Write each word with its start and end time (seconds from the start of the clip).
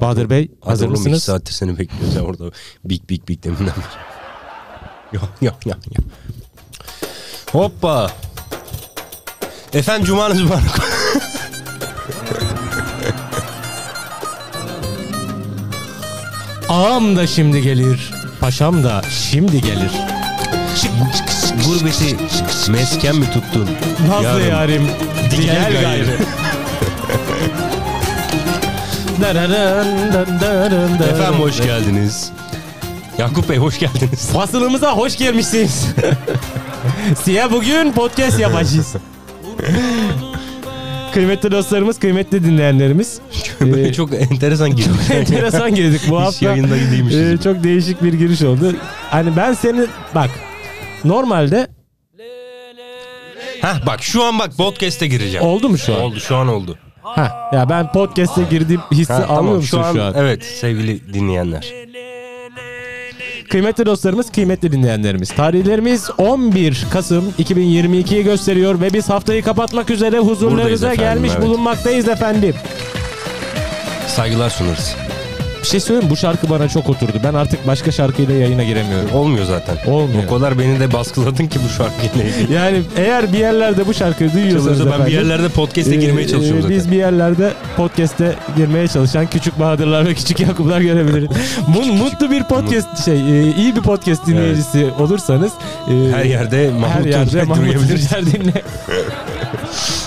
Bahadır 0.00 0.30
Bey 0.30 0.50
hazır 0.60 0.84
iki 0.84 0.90
mısınız? 0.90 1.22
saattir 1.22 1.52
seni 1.52 1.78
bekliyoruz 1.78 2.14
ya 2.16 2.22
orada. 2.22 2.44
Bik 2.84 3.10
bik 3.10 3.28
bik 3.28 3.44
deminden 3.44 3.66
beri. 3.66 3.74
Yok 5.12 5.28
yok 5.40 5.66
yok 5.66 5.78
yok. 5.86 6.06
Hoppa. 7.52 8.10
Efendim 9.72 10.04
cumanız 10.06 10.42
mübarek. 10.42 10.64
Ağam 16.68 17.16
da 17.16 17.26
şimdi 17.26 17.62
gelir. 17.62 18.10
Paşam 18.40 18.84
da 18.84 19.02
şimdi 19.30 19.60
gelir. 19.60 19.90
Gurbeti 21.66 22.16
mesken 22.72 23.16
mi 23.16 23.26
tuttun? 23.32 23.68
Yarım. 24.22 24.48
yarim. 24.48 24.88
Digel 25.30 25.72
gayrı. 25.82 26.16
Efendim 31.10 31.40
hoş 31.40 31.60
geldiniz. 31.62 32.32
Yakup 33.18 33.48
Bey 33.48 33.56
hoş 33.56 33.78
geldiniz. 33.78 34.28
Fasılımıza 34.32 34.92
hoş 34.96 35.16
gelmişsiniz. 35.16 35.86
Size 37.22 37.48
bugün 37.50 37.92
podcast 37.92 38.38
yapacağız. 38.40 38.94
kıymetli 41.12 41.50
dostlarımız, 41.50 41.98
kıymetli 41.98 42.44
dinleyenlerimiz. 42.44 43.20
Ee, 43.76 43.92
çok 43.92 44.14
enteresan 44.14 44.76
girdi. 44.76 44.88
enteresan 45.12 45.74
girdik 45.74 46.00
bu 46.08 46.16
Hiç 46.20 46.26
hafta. 46.26 46.46
yayında 46.46 46.74
değilmişiz. 46.74 47.20
Ee, 47.32 47.38
çok 47.44 47.64
değişik 47.64 48.02
bir 48.02 48.12
giriş 48.14 48.42
oldu. 48.42 48.74
Hani 49.10 49.36
ben 49.36 49.52
seni 49.52 49.86
bak 50.14 50.30
normalde 51.04 51.66
Hah 53.62 53.86
bak 53.86 54.02
şu 54.02 54.24
an 54.24 54.38
bak 54.38 54.56
podcast'e 54.56 55.06
gireceğim. 55.06 55.46
oldu 55.46 55.68
mu 55.68 55.78
şu 55.78 55.94
an? 55.94 56.00
Oldu 56.00 56.20
şu 56.20 56.36
an 56.36 56.48
oldu. 56.48 56.78
Ha 57.02 57.50
ya 57.52 57.68
ben 57.68 57.92
podcast'e 57.92 58.42
girdiğim 58.50 58.80
hissi 58.92 59.12
Ha, 59.12 59.26
tamam 59.26 59.46
musun 59.46 59.82
şu 59.92 60.02
an, 60.02 60.12
evet 60.16 60.44
sevgili 60.44 61.14
dinleyenler. 61.14 61.72
Kıymetli 63.50 63.86
dostlarımız, 63.86 64.32
kıymetli 64.32 64.72
dinleyenlerimiz. 64.72 65.30
Tarihlerimiz 65.30 66.10
11 66.18 66.86
Kasım 66.92 67.34
2022'yi 67.38 68.24
gösteriyor 68.24 68.80
ve 68.80 68.92
biz 68.92 69.08
haftayı 69.10 69.42
kapatmak 69.42 69.90
üzere 69.90 70.18
huzurlarınıza 70.18 70.92
efendim, 70.92 71.04
gelmiş 71.04 71.32
evet. 71.34 71.46
bulunmaktayız 71.46 72.08
efendim. 72.08 72.54
Saygılar 74.06 74.50
sunarız. 74.50 74.96
Şey 75.70 75.80
söyleyeyim 75.80 76.10
bu 76.10 76.16
şarkı 76.16 76.50
bana 76.50 76.68
çok 76.68 76.88
oturdu. 76.88 77.12
Ben 77.24 77.34
artık 77.34 77.66
başka 77.66 77.90
şarkıyla 77.92 78.34
yayına 78.34 78.64
giremiyorum. 78.64 79.10
Olmuyor 79.14 79.44
zaten. 79.44 79.76
Olmuyor. 79.92 80.24
O 80.26 80.34
kadar 80.34 80.58
beni 80.58 80.80
de 80.80 80.92
baskıladın 80.92 81.46
ki 81.46 81.58
bu 81.64 81.68
şarkıyla 81.68 82.30
ilgili. 82.30 82.52
Yani 82.52 82.82
eğer 82.96 83.32
bir 83.32 83.38
yerlerde 83.38 83.86
bu 83.86 83.94
şarkıyı 83.94 84.32
duyuyorsanız 84.32 84.78
Çıldırdı 84.78 84.96
ben 85.00 85.06
bir 85.06 85.12
yerlerde 85.12 85.48
podcast'e 85.48 85.94
e, 85.94 85.98
girmeye 85.98 86.28
çalışıyorum 86.28 86.58
e, 86.58 86.62
zaten. 86.62 86.76
Biz 86.76 86.90
bir 86.90 86.96
yerlerde 86.96 87.52
podcast'e 87.76 88.34
girmeye 88.56 88.88
çalışan 88.88 89.26
küçük 89.26 89.60
Bahadırlar 89.60 90.06
ve 90.06 90.14
küçük 90.14 90.40
Yakuplar 90.40 90.80
görebiliriz. 90.80 91.28
Mu- 91.68 91.92
Mutlu 91.92 92.30
bir 92.30 92.44
podcast 92.44 93.04
şey 93.04 93.14
e, 93.40 93.54
iyi 93.56 93.76
bir 93.76 93.82
podcast 93.82 94.26
dinleyicisi 94.26 94.86
olursanız 94.98 95.52
e, 95.90 96.12
Her 96.12 96.24
yerde 96.24 96.70
Mahmut 96.70 97.06
her 97.06 97.10
yerde 97.10 97.42
Mahmut 97.42 97.66
duyabiliriz. 97.66 98.08
Tuncer 98.08 98.26
dinle. 98.26 98.52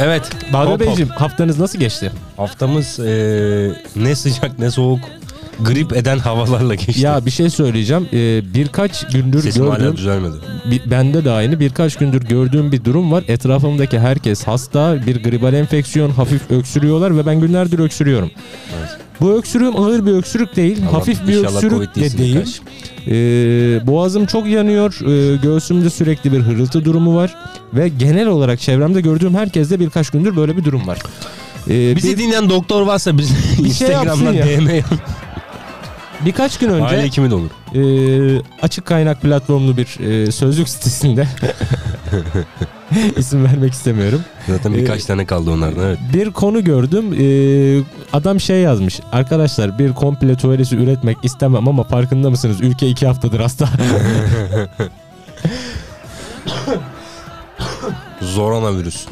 Evet. 0.00 0.30
Bahadır 0.52 0.70
hop 0.70 0.80
hop. 0.80 0.86
Beyciğim 0.86 1.08
haftanız 1.10 1.58
nasıl 1.58 1.78
geçti? 1.78 2.12
Haftamız 2.36 3.00
e, 3.00 3.12
ne 3.96 4.14
sıcak 4.16 4.58
ne 4.58 4.70
soğuk 4.70 5.00
grip 5.60 5.92
eden 5.92 6.18
havalarla 6.18 6.74
geçti. 6.74 7.00
Ya 7.00 7.26
bir 7.26 7.30
şey 7.30 7.50
söyleyeceğim. 7.50 8.08
E, 8.12 8.54
birkaç 8.54 9.06
gündür 9.06 9.42
Sesim 9.42 9.66
hala 9.66 9.76
gördüğüm 9.78 9.96
düzelmedi. 9.96 10.34
Bir- 10.70 10.90
bende 10.90 11.24
de 11.24 11.30
aynı 11.30 11.60
birkaç 11.60 11.96
gündür 11.96 12.22
gördüğüm 12.22 12.72
bir 12.72 12.84
durum 12.84 13.12
var. 13.12 13.24
Etrafımdaki 13.28 13.98
herkes 13.98 14.44
hasta, 14.44 15.06
bir 15.06 15.22
gribal 15.22 15.54
enfeksiyon, 15.54 16.10
hafif 16.10 16.50
öksürüyorlar 16.50 17.16
ve 17.16 17.26
ben 17.26 17.40
günlerdir 17.40 17.78
öksürüyorum. 17.78 18.30
Evet. 18.78 18.90
Bu 19.20 19.32
öksürüğüm 19.38 19.76
ağır 19.76 20.06
bir 20.06 20.12
öksürük 20.12 20.56
değil, 20.56 20.78
Ama 20.88 20.92
hafif 20.92 21.28
bir 21.28 21.44
öksürük 21.44 21.94
de 21.96 22.18
değil. 22.18 22.60
Ee, 23.06 23.86
boğazım 23.86 24.26
çok 24.26 24.46
yanıyor, 24.46 24.98
ee, 25.00 25.36
göğsümde 25.36 25.90
sürekli 25.90 26.32
bir 26.32 26.38
hırıltı 26.40 26.84
durumu 26.84 27.16
var 27.16 27.36
ve 27.74 27.88
genel 27.88 28.26
olarak 28.26 28.60
çevremde 28.60 29.00
gördüğüm 29.00 29.34
herkeste 29.34 29.80
birkaç 29.80 30.10
gündür 30.10 30.36
böyle 30.36 30.56
bir 30.56 30.64
durum 30.64 30.86
var. 30.86 30.98
Ee, 31.70 31.96
Bizi 31.96 32.12
bir- 32.12 32.18
dinleyen 32.18 32.50
doktor 32.50 32.82
varsa 32.82 33.18
biz 33.18 33.30
Instagram'dan 33.58 34.32
yapsın 34.32 34.32
ya. 34.32 34.46
DM 34.46 34.84
birkaç 36.26 36.58
gün 36.58 36.68
önce 36.68 36.84
Aile 36.84 37.02
hekimi 37.02 37.30
de 37.30 37.34
olur. 37.34 37.50
Ee, 37.74 38.40
açık 38.62 38.86
kaynak 38.86 39.22
platformlu 39.22 39.76
bir 39.76 40.00
e, 40.00 40.32
sözlük 40.32 40.68
sitesinde 40.68 41.28
isim 43.16 43.44
vermek 43.44 43.72
istemiyorum. 43.72 44.20
Zaten 44.48 44.74
birkaç 44.74 45.04
tane 45.04 45.26
kaldı 45.26 45.50
onlardan 45.50 45.84
evet. 45.84 45.98
Bir 46.14 46.30
konu 46.30 46.64
gördüm. 46.64 47.14
Ee, 47.20 47.82
adam 48.12 48.40
şey 48.40 48.60
yazmış. 48.60 49.00
Arkadaşlar 49.12 49.78
bir 49.78 49.92
komple 49.92 50.36
tuvalesi 50.36 50.76
üretmek 50.76 51.16
istemem 51.22 51.68
ama 51.68 51.84
farkında 51.84 52.30
mısınız? 52.30 52.60
Ülke 52.60 52.88
iki 52.88 53.06
haftadır 53.06 53.40
hasta. 53.40 53.68
Zoronavirüs. 58.20 59.06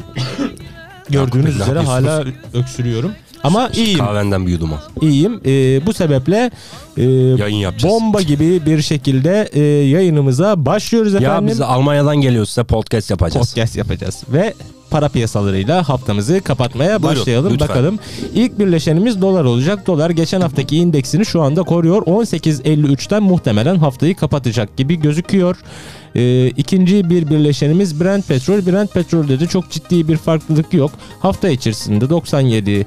Gördüğünüz 1.09 1.59
Yakup, 1.59 1.61
üzere 1.61 1.79
hala 1.79 2.23
öksürüyorum. 2.53 3.11
Ama 3.43 3.69
iyiyim. 3.73 3.99
Kahvenden 3.99 4.47
bir 4.47 4.51
yudum 4.51 4.73
al. 4.73 4.77
İyiyim. 5.01 5.41
Ee, 5.45 5.85
bu 5.85 5.93
sebeple 5.93 6.51
e, 6.97 7.03
Yayın 7.03 7.55
yapacağız. 7.57 7.93
bomba 7.93 8.21
gibi 8.21 8.65
bir 8.65 8.81
şekilde 8.81 9.49
e, 9.53 9.61
yayınımıza 9.63 10.65
başlıyoruz 10.65 11.13
Ya 11.13 11.19
efendim. 11.19 11.47
biz 11.47 11.61
Almanya'dan 11.61 12.17
geliyoruz 12.17 12.49
size 12.49 12.63
podcast 12.63 13.09
yapacağız. 13.09 13.47
podcast 13.47 13.75
yapacağız 13.77 14.23
ve 14.33 14.53
para 14.89 15.09
piyasalarıyla 15.09 15.89
haftamızı 15.89 16.41
kapatmaya 16.41 17.01
Buyurun, 17.03 17.19
başlayalım 17.19 17.53
lütfen. 17.53 17.67
bakalım. 17.69 17.99
İlk 18.33 18.59
birleşenimiz 18.59 19.21
dolar 19.21 19.43
olacak. 19.43 19.87
Dolar 19.87 20.09
geçen 20.09 20.41
haftaki 20.41 20.77
indeksini 20.77 21.25
şu 21.25 21.41
anda 21.41 21.63
koruyor. 21.63 22.01
18.53'ten 22.01 23.23
muhtemelen 23.23 23.75
haftayı 23.75 24.15
kapatacak 24.15 24.77
gibi 24.77 24.95
gözüküyor. 24.99 25.55
Ee, 26.15 26.47
ikinci 26.47 27.09
bir 27.09 27.29
birleşenimiz 27.29 28.01
Brent 28.01 28.27
petrol. 28.27 28.65
Brent 28.65 28.93
petrolde 28.93 29.39
de 29.39 29.47
çok 29.47 29.71
ciddi 29.71 30.07
bir 30.07 30.17
farklılık 30.17 30.73
yok. 30.73 30.91
Hafta 31.19 31.49
içerisinde 31.49 32.09
97 32.09 32.71
e, 32.71 32.85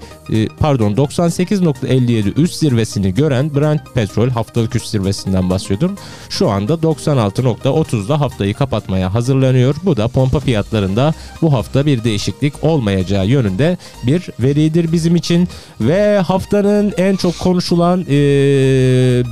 pardon 0.61 0.93
98.57 0.93 2.43
üst 2.43 2.55
zirvesini 2.55 3.15
gören 3.15 3.55
Brent 3.55 3.95
petrol 3.95 4.29
haftalık 4.29 4.77
üst 4.77 4.87
zirvesinden 4.87 5.51
bahsediyorum. 5.51 5.99
Şu 6.29 6.51
anda 6.51 6.73
96.30'da 6.73 8.21
haftayı 8.21 8.55
kapatmaya 8.55 9.15
hazırlanıyor. 9.15 9.75
Bu 9.85 9.97
da 9.97 10.09
pompa 10.09 10.41
fiyatlarında 10.41 11.15
bu 11.43 11.53
hafta 11.53 11.87
bir 11.87 12.05
değişiklik 12.05 12.65
olmayacağı 12.65 13.27
yönünde 13.27 13.77
bir 14.07 14.29
veridir 14.41 14.93
bizim 14.93 15.17
için. 15.17 15.49
Ve 15.81 16.19
haftanın 16.19 16.93
en 16.97 17.17
çok 17.17 17.39
konuşulan 17.39 18.01
e, 18.01 18.15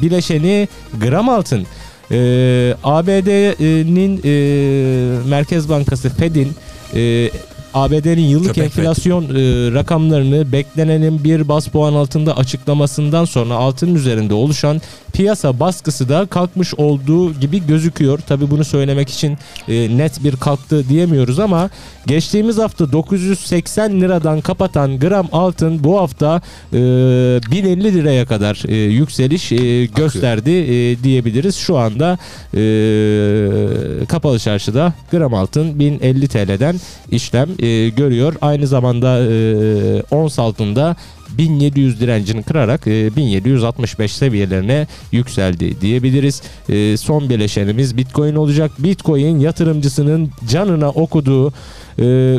bileşeni 0.02 0.68
gram 1.00 1.28
altın. 1.28 1.66
E, 2.10 2.74
ABD'nin 2.84 4.20
e, 4.24 5.28
Merkez 5.28 5.68
Bankası 5.68 6.10
Fed'in 6.10 6.54
e, 6.94 7.30
ABD'nin 7.74 8.22
yıllık 8.22 8.54
Köpek 8.54 8.64
enflasyon 8.64 9.24
e, 9.24 9.28
rakamlarını 9.74 10.52
beklenenin 10.52 11.24
bir 11.24 11.48
bas 11.48 11.66
puan 11.66 11.94
altında 11.94 12.36
açıklamasından 12.36 13.24
sonra 13.24 13.54
altının 13.54 13.94
üzerinde 13.94 14.34
oluşan 14.34 14.80
piyasa 15.12 15.60
baskısı 15.60 16.08
da 16.08 16.26
kalkmış 16.26 16.74
olduğu 16.74 17.34
gibi 17.34 17.66
gözüküyor. 17.66 18.18
Tabi 18.18 18.50
bunu 18.50 18.64
söylemek 18.64 19.08
için 19.10 19.38
e, 19.68 19.96
net 19.96 20.24
bir 20.24 20.36
kalktı 20.36 20.88
diyemiyoruz 20.88 21.38
ama 21.38 21.70
geçtiğimiz 22.06 22.58
hafta 22.58 22.92
980 22.92 24.00
liradan 24.00 24.40
kapatan 24.40 24.98
gram 24.98 25.28
altın 25.32 25.84
bu 25.84 25.98
hafta 25.98 26.42
e, 26.72 26.76
1050 26.76 27.94
liraya 27.94 28.26
kadar 28.26 28.62
e, 28.68 28.74
yükseliş 28.76 29.52
e, 29.52 29.86
gösterdi 29.86 30.50
e, 30.50 31.04
diyebiliriz. 31.04 31.56
Şu 31.56 31.78
anda 31.78 32.18
e, 32.54 34.06
kapalı 34.08 34.38
çarşıda 34.38 34.92
gram 35.10 35.34
altın 35.34 35.78
1050 35.78 36.28
TL'den 36.28 36.80
işlem 37.10 37.48
e, 37.62 37.88
görüyor. 37.88 38.34
Aynı 38.40 38.66
zamanda 38.66 39.18
e, 39.18 40.02
ons 40.10 40.38
altında 40.38 40.96
1700 41.38 42.00
direncini 42.00 42.42
kırarak 42.42 42.86
e, 42.86 43.16
1765 43.16 44.12
seviyelerine 44.12 44.86
yükseldi 45.12 45.80
diyebiliriz. 45.80 46.42
E, 46.68 46.96
son 46.96 47.28
bileşenimiz 47.30 47.96
Bitcoin 47.96 48.34
olacak. 48.34 48.70
Bitcoin 48.78 49.38
yatırımcısının 49.38 50.30
canına 50.48 50.88
okuduğu 50.88 51.52
e, 51.98 52.38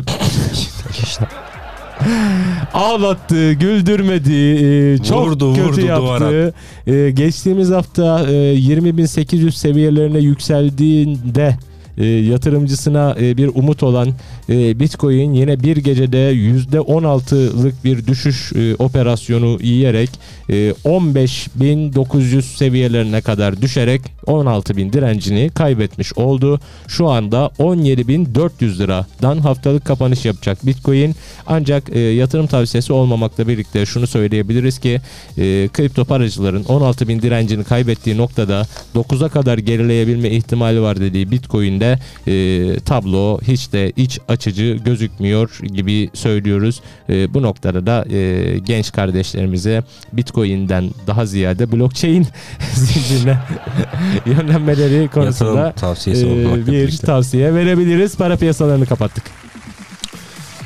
ağlattı, 2.74 3.52
güldürmedi, 3.52 4.32
e, 4.32 4.98
çok 4.98 5.26
Vurdu, 5.26 5.54
kötü 5.54 5.68
vurdu 5.68 5.80
yaptı. 5.80 6.04
duvara. 6.06 6.52
E, 6.86 7.10
geçtiğimiz 7.10 7.70
hafta 7.70 8.20
e, 8.20 8.32
20.800 8.32 9.50
seviyelerine 9.52 10.18
yükseldiğinde 10.18 11.56
e, 11.98 12.06
yatırımcısına 12.06 13.16
e, 13.20 13.36
bir 13.36 13.50
umut 13.54 13.82
olan 13.82 14.08
e, 14.48 14.80
Bitcoin 14.80 15.32
yine 15.32 15.60
bir 15.60 15.76
gecede 15.76 16.34
%16'lık 16.34 17.84
bir 17.84 18.06
düşüş 18.06 18.52
e, 18.52 18.74
operasyonu 18.74 19.58
yiyerek 19.62 20.10
e, 20.48 20.54
15.900 20.54 22.42
seviyelerine 22.42 23.20
kadar 23.20 23.62
düşerek 23.62 24.00
16.000 24.26 24.92
direncini 24.92 25.50
kaybetmiş 25.50 26.12
oldu. 26.12 26.60
Şu 26.88 27.08
anda 27.08 27.50
17.400 27.58 28.78
liradan 28.78 29.38
haftalık 29.38 29.84
kapanış 29.84 30.24
yapacak 30.24 30.66
Bitcoin. 30.66 31.14
Ancak 31.46 31.96
e, 31.96 31.98
yatırım 32.00 32.46
tavsiyesi 32.46 32.92
olmamakla 32.92 33.48
birlikte 33.48 33.86
şunu 33.86 34.06
söyleyebiliriz 34.06 34.78
ki 34.78 35.00
e, 35.38 35.68
kripto 35.72 36.04
paracıların 36.04 36.62
16.000 36.62 37.22
direncini 37.22 37.64
kaybettiği 37.64 38.16
noktada 38.16 38.66
9'a 38.94 39.28
kadar 39.28 39.58
gerileyebilme 39.58 40.30
ihtimali 40.30 40.82
var 40.82 41.00
dediği 41.00 41.30
Bitcoin'de 41.30 41.81
e, 42.26 42.80
tablo 42.80 43.40
hiç 43.40 43.72
de 43.72 43.92
iç 43.96 44.20
açıcı 44.28 44.78
gözükmüyor 44.84 45.58
gibi 45.74 46.10
söylüyoruz. 46.14 46.80
E, 47.08 47.34
bu 47.34 47.42
noktada 47.42 47.86
da 47.86 48.04
e, 48.10 48.58
genç 48.58 48.92
kardeşlerimize 48.92 49.82
Bitcoin'den 50.12 50.90
daha 51.06 51.26
ziyade 51.26 51.72
blockchain 51.72 52.26
zincirine 52.74 53.38
yönlenmeleri 54.26 55.08
konusunda 55.08 55.74
e, 56.06 56.66
bir 56.66 56.72
birlikte. 56.72 57.06
tavsiye 57.06 57.54
verebiliriz. 57.54 58.16
Para 58.16 58.36
piyasalarını 58.36 58.86
kapattık. 58.86 59.24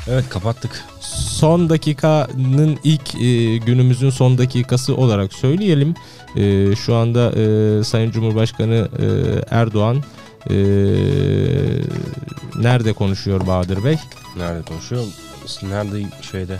Evet 0.09 0.29
kapattık. 0.29 0.83
Son 0.99 1.69
dakikanın 1.69 2.77
ilk 2.83 3.15
e, 3.15 3.57
günümüzün 3.57 4.09
son 4.09 4.37
dakikası 4.37 4.95
olarak 4.95 5.33
söyleyelim. 5.33 5.95
E, 6.35 6.75
şu 6.75 6.95
anda 6.95 7.31
e, 7.31 7.83
Sayın 7.83 8.11
Cumhurbaşkanı 8.11 8.89
e, 8.99 9.05
Erdoğan 9.55 10.03
e, 10.49 10.57
nerede 12.55 12.93
konuşuyor 12.93 13.47
Bahadır 13.47 13.83
Bey? 13.83 13.97
Nerede 14.37 14.61
konuşuyor? 14.61 15.03
Nerede 15.63 16.03
şeyde? 16.31 16.59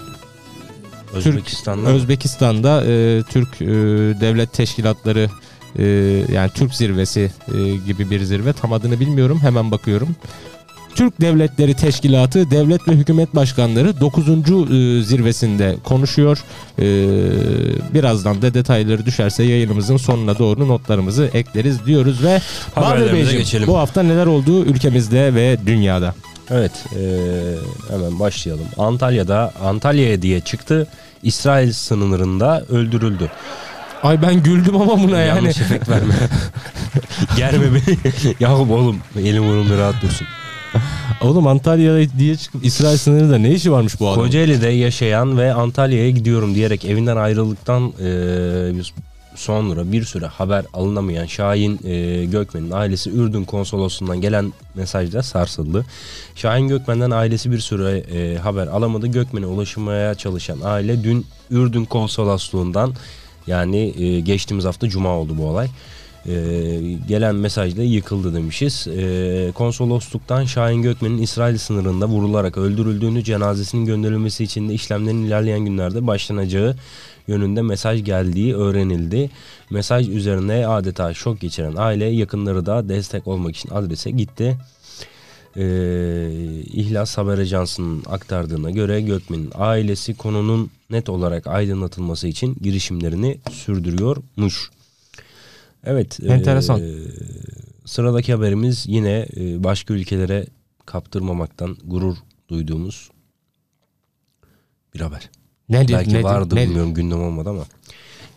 Özbekistan'da. 1.13 1.89
Özbekistan'da 1.89 2.83
e, 2.85 3.23
Türk 3.29 3.61
e, 3.61 3.65
devlet 4.21 4.53
teşkilatları 4.53 5.29
e, 5.79 5.85
yani 6.33 6.51
Türk 6.53 6.73
zirvesi 6.73 7.31
e, 7.47 7.75
gibi 7.85 8.09
bir 8.09 8.23
zirve 8.23 8.53
tam 8.53 8.73
adını 8.73 8.99
bilmiyorum 8.99 9.39
hemen 9.41 9.71
bakıyorum. 9.71 10.15
Türk 10.97 11.21
Devletleri 11.21 11.73
Teşkilatı 11.73 12.51
Devlet 12.51 12.87
ve 12.87 12.91
Hükümet 12.91 13.35
Başkanları 13.35 13.99
9. 14.01 14.27
e, 14.29 14.33
zirvesinde 15.03 15.75
konuşuyor. 15.83 16.43
E, 16.79 16.83
birazdan 17.93 18.41
da 18.41 18.53
detayları 18.53 19.05
düşerse 19.05 19.43
yayınımızın 19.43 19.97
sonuna 19.97 20.39
doğru 20.39 20.67
notlarımızı 20.67 21.29
ekleriz 21.33 21.85
diyoruz 21.85 22.23
ve 22.23 22.41
Bahadır 22.75 23.13
Beyciğim 23.13 23.39
geçelim. 23.39 23.67
bu 23.67 23.77
hafta 23.77 24.03
neler 24.03 24.25
oldu 24.25 24.65
ülkemizde 24.65 25.33
ve 25.35 25.57
dünyada? 25.65 26.15
Evet 26.49 26.71
eee, 26.95 26.99
hemen 27.89 28.19
başlayalım. 28.19 28.65
Antalya'da 28.77 29.53
Antalya'ya 29.63 30.21
diye 30.21 30.39
çıktı. 30.39 30.87
İsrail 31.23 31.71
sınırında 31.71 32.63
öldürüldü. 32.69 33.31
Ay 34.03 34.21
ben 34.21 34.43
güldüm 34.43 34.75
ama 34.81 35.03
buna 35.03 35.19
yani. 35.19 35.37
Yanlış 35.37 35.57
efekt 35.61 35.89
verme. 35.89 36.13
Germe 37.37 37.65
beni. 37.73 37.97
Yahu 38.39 38.73
oğlum 38.75 38.97
elim 39.19 39.43
vurun 39.43 39.69
bir 39.69 39.77
rahat 39.77 40.01
dursun. 40.01 40.27
Oğlum 41.21 41.47
Antalya 41.47 42.09
diye 42.19 42.35
çıkıp 42.35 42.65
İsrail 42.65 42.97
sınırında 42.97 43.37
ne 43.37 43.51
işi 43.53 43.71
varmış 43.71 43.99
bu 43.99 44.09
adamın? 44.09 44.25
Kocaeli'de 44.25 44.67
yaşayan 44.67 45.37
ve 45.37 45.53
Antalya'ya 45.53 46.09
gidiyorum 46.09 46.55
diyerek 46.55 46.85
evinden 46.85 47.17
ayrıldıktan 47.17 47.91
bir- 48.77 48.93
sonra 49.35 49.91
bir 49.91 50.03
süre 50.03 50.25
haber 50.25 50.65
alınamayan 50.73 51.25
Şahin 51.25 51.79
eee, 51.83 52.25
Gökmen'in 52.25 52.71
ailesi 52.71 53.09
Ürdün 53.09 53.43
konsolosluğundan 53.43 54.21
gelen 54.21 54.53
mesajla 54.75 55.23
sarsıldı. 55.23 55.85
Şahin 56.35 56.67
Gökmen'den 56.67 57.11
ailesi 57.11 57.51
bir 57.51 57.59
süre 57.59 58.03
eee, 58.13 58.35
haber 58.37 58.67
alamadı. 58.67 59.07
Gökmen'e 59.07 59.45
ulaşmaya 59.45 60.15
çalışan 60.15 60.57
aile 60.63 61.03
dün 61.03 61.25
Ürdün 61.51 61.85
konsolosluğundan 61.85 62.93
yani 63.47 63.77
eee, 63.89 64.19
geçtiğimiz 64.19 64.65
hafta 64.65 64.89
cuma 64.89 65.09
oldu 65.09 65.33
bu 65.37 65.45
olay. 65.45 65.67
Eee, 66.27 66.93
gelen 67.07 67.35
mesajla 67.35 67.83
yıkıldı 67.83 68.33
demişiz. 68.33 68.87
Eee, 68.87 69.51
konsolosluktan 69.51 70.45
Şahin 70.45 70.81
Gökmen'in 70.81 71.17
İsrail 71.17 71.57
sınırında 71.57 72.07
vurularak 72.07 72.57
öldürüldüğünü 72.57 73.23
cenazesinin 73.23 73.85
gönderilmesi 73.85 74.43
için 74.43 74.69
de 74.69 74.73
işlemlerin 74.73 75.23
ilerleyen 75.23 75.59
günlerde 75.59 76.07
başlanacağı 76.07 76.75
yönünde 77.27 77.61
mesaj 77.61 78.03
geldiği 78.03 78.55
öğrenildi. 78.55 79.29
Mesaj 79.69 80.09
üzerine 80.09 80.67
adeta 80.67 81.13
şok 81.13 81.39
geçiren 81.39 81.73
aile 81.77 82.05
yakınları 82.05 82.65
da 82.65 82.89
destek 82.89 83.27
olmak 83.27 83.55
için 83.55 83.69
adrese 83.69 84.11
gitti. 84.11 84.57
Ee, 85.57 86.29
İhlas 86.73 87.17
Haber 87.17 87.37
Ajansı'nın 87.37 88.03
aktardığına 88.09 88.69
göre 88.71 89.01
Gökmen'in 89.01 89.51
ailesi 89.55 90.17
konunun 90.17 90.69
net 90.89 91.09
olarak 91.09 91.47
aydınlatılması 91.47 92.27
için 92.27 92.57
girişimlerini 92.61 93.37
sürdürüyormuş. 93.51 94.69
Evet. 95.87 96.19
Enteresan. 96.27 96.81
ee, 96.81 96.93
sıradaki 97.85 98.33
haberimiz 98.33 98.83
yine 98.87 99.27
ee, 99.37 99.63
başka 99.63 99.93
ülkelere 99.93 100.45
kaptırmamaktan 100.85 101.77
gurur 101.85 102.15
duyduğumuz 102.49 103.09
bir 104.95 104.99
haber. 104.99 105.29
Nedir, 105.69 105.93
Belki 105.93 106.13
nedir, 106.13 106.23
vardı 106.23 106.55
nedir? 106.55 106.67
bilmiyorum 106.67 106.93
gündem 106.93 107.23
olmadı 107.23 107.49
ama. 107.49 107.63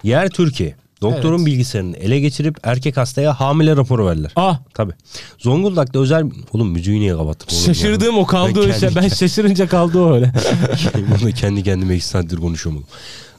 Yer 0.02 0.29
Türkiye. 0.31 0.75
Doktorun 1.02 1.37
Evet. 1.37 1.47
bilgisayarını 1.47 1.97
ele 1.97 2.20
geçirip 2.20 2.56
erkek 2.62 2.97
hastaya 2.97 3.41
hamile 3.41 3.76
raporu 3.76 4.06
verdiler. 4.06 4.32
Ah 4.37 4.61
Tabi. 4.75 4.93
Zonguldak'ta 5.38 6.00
özel... 6.00 6.25
Oğlum 6.52 6.70
müziği 6.70 7.00
niye 7.00 7.14
ya? 7.14 7.35
şaşırdım 7.49 8.19
o 8.19 8.26
kaldı 8.26 8.52
Ben 8.55 8.61
o 8.61 8.69
işte. 8.70 8.81
kendi- 8.88 8.97
Ben 8.97 9.08
şaşırınca 9.08 9.69
kaldı 9.69 9.99
o 9.99 10.14
öyle. 10.14 10.32
Bunu 11.23 11.32
kendi 11.32 11.62
kendime 11.62 11.97
iki 11.97 12.05
saattir 12.06 12.37
konuşuyorum. 12.37 12.85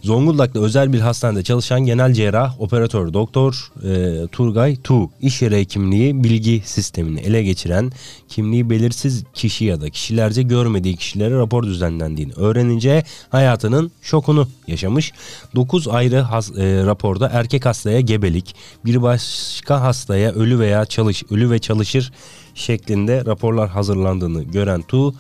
Zonguldak'ta 0.02 0.60
özel 0.60 0.94
bir 0.94 1.00
hastanede 1.00 1.44
çalışan 1.44 1.82
genel 1.86 2.14
cerrah, 2.14 2.62
operatör, 2.62 3.14
doktor 3.14 3.72
e, 3.84 4.28
Turgay 4.28 4.78
Tu 4.84 5.10
iş 5.22 5.42
yeri 5.42 5.58
hekimliği 5.58 6.24
bilgi 6.24 6.62
sistemini 6.66 7.20
ele 7.20 7.44
geçiren 7.44 7.92
kimliği 8.28 8.70
belirsiz 8.70 9.24
kişi 9.34 9.66
ya 9.66 9.82
da 9.82 9.90
kişilerce 9.90 10.44
görmediği 10.44 10.96
kişilere 10.96 11.36
rapor 11.38 11.64
düzenlendiğini 11.64 12.34
öğrenince 12.34 13.04
hayatının 13.30 13.92
şokunu 14.02 14.48
yaşamış. 14.68 15.12
9 15.56 15.88
ayrı 15.88 16.20
has- 16.20 16.58
e, 16.60 16.86
raporda 16.86 17.30
erkek 17.34 17.66
hastaya 17.66 18.02
gebelik, 18.02 18.56
bir 18.86 19.02
başka 19.02 19.82
hastaya 19.82 20.32
ölü 20.32 20.60
veya 20.60 20.86
çalış 20.86 21.24
ölü 21.32 21.50
ve 21.52 21.60
çalışır 21.60 22.12
şeklinde 22.56 23.26
raporlar 23.26 23.70
hazırlandığını 23.70 24.44
gören 24.44 24.82
Tu 24.82 25.14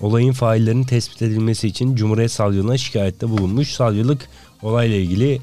Olayın 0.00 0.32
faillerinin 0.32 0.84
tespit 0.84 1.22
edilmesi 1.22 1.68
için 1.68 1.96
Cumhuriyet 1.96 2.30
Savcılığına 2.30 2.78
şikayette 2.78 3.28
bulunmuş. 3.28 3.72
Savcılık 3.72 4.28
olayla 4.62 4.96
ilgili 4.96 5.40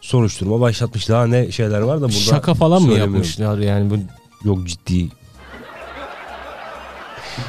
soruşturma 0.00 0.60
başlatmış. 0.60 1.08
Daha 1.08 1.26
ne 1.26 1.52
şeyler 1.52 1.80
var 1.80 1.96
da 1.96 2.02
burada 2.02 2.12
Şaka 2.12 2.54
falan 2.54 2.82
mı 2.82 2.92
yapmışlar 2.92 3.58
yani 3.58 3.90
bu 3.90 3.96
Yok 4.44 4.66
ciddi. 4.66 5.08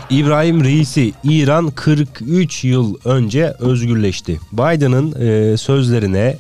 İbrahim 0.09 0.63
Reisi 0.63 1.13
İran 1.23 1.71
43 1.71 2.63
yıl 2.63 2.95
önce 3.05 3.53
özgürleşti. 3.59 4.39
Biden'ın 4.51 5.21
e, 5.21 5.57
sözlerine 5.57 6.37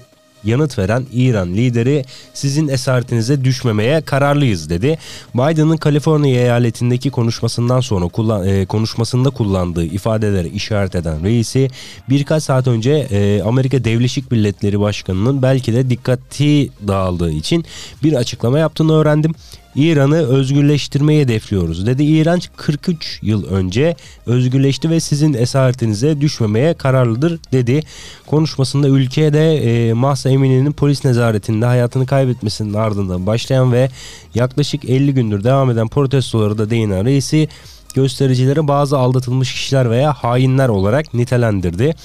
yanıt 0.47 0.77
veren 0.79 1.05
İran 1.13 1.53
lideri 1.53 2.05
sizin 2.33 2.67
esaretinize 2.67 3.43
düşmemeye 3.43 4.01
kararlıyız 4.01 4.69
dedi. 4.69 4.97
Biden'ın 5.35 5.77
Kaliforniya 5.77 6.41
eyaletindeki 6.41 7.09
konuşmasından 7.09 7.79
sonra 7.79 8.07
kullan, 8.07 8.47
e, 8.47 8.65
konuşmasında 8.65 9.29
kullandığı 9.29 9.85
ifadelere 9.85 10.47
işaret 10.47 10.95
eden 10.95 11.23
reisi 11.23 11.69
birkaç 12.09 12.43
saat 12.43 12.67
önce 12.67 12.91
e, 12.91 13.41
Amerika 13.41 13.83
Devleşik 13.83 14.31
Milletleri 14.31 14.79
Başkanı'nın 14.79 15.41
belki 15.41 15.73
de 15.73 15.89
dikkati 15.89 16.69
dağıldığı 16.87 17.31
için 17.31 17.65
bir 18.03 18.13
açıklama 18.13 18.59
yaptığını 18.59 18.93
öğrendim. 18.93 19.33
İran'ı 19.77 20.27
özgürleştirmeyi 20.27 21.21
hedefliyoruz 21.21 21.85
dedi. 21.85 22.03
İran 22.03 22.39
43 22.55 23.19
yıl 23.21 23.45
önce 23.45 23.95
özgürleşti 24.25 24.89
ve 24.89 24.99
sizin 24.99 25.33
esaretinize 25.33 26.21
düşmemeye 26.21 26.73
kararlıdır 26.73 27.39
dedi. 27.51 27.83
Konuşmasında 28.27 28.87
ülkede 28.87 29.55
e, 29.55 29.93
Mahsa 29.93 30.29
Emini'nin 30.29 30.71
polis 30.71 31.05
nezaretinde 31.05 31.65
hayatını 31.65 32.05
kaybetmesinin 32.05 32.73
ardından 32.73 33.25
başlayan 33.25 33.71
ve 33.71 33.89
yaklaşık 34.35 34.85
50 34.85 35.13
gündür 35.13 35.43
devam 35.43 35.71
eden 35.71 35.87
protestoları 35.87 36.57
da 36.57 36.69
değinen 36.69 37.05
reisi 37.05 37.49
göstericileri 37.93 38.67
bazı 38.67 38.97
aldatılmış 38.97 39.53
kişiler 39.53 39.89
veya 39.89 40.13
hainler 40.13 40.69
olarak 40.69 41.13
nitelendirdi. 41.13 41.95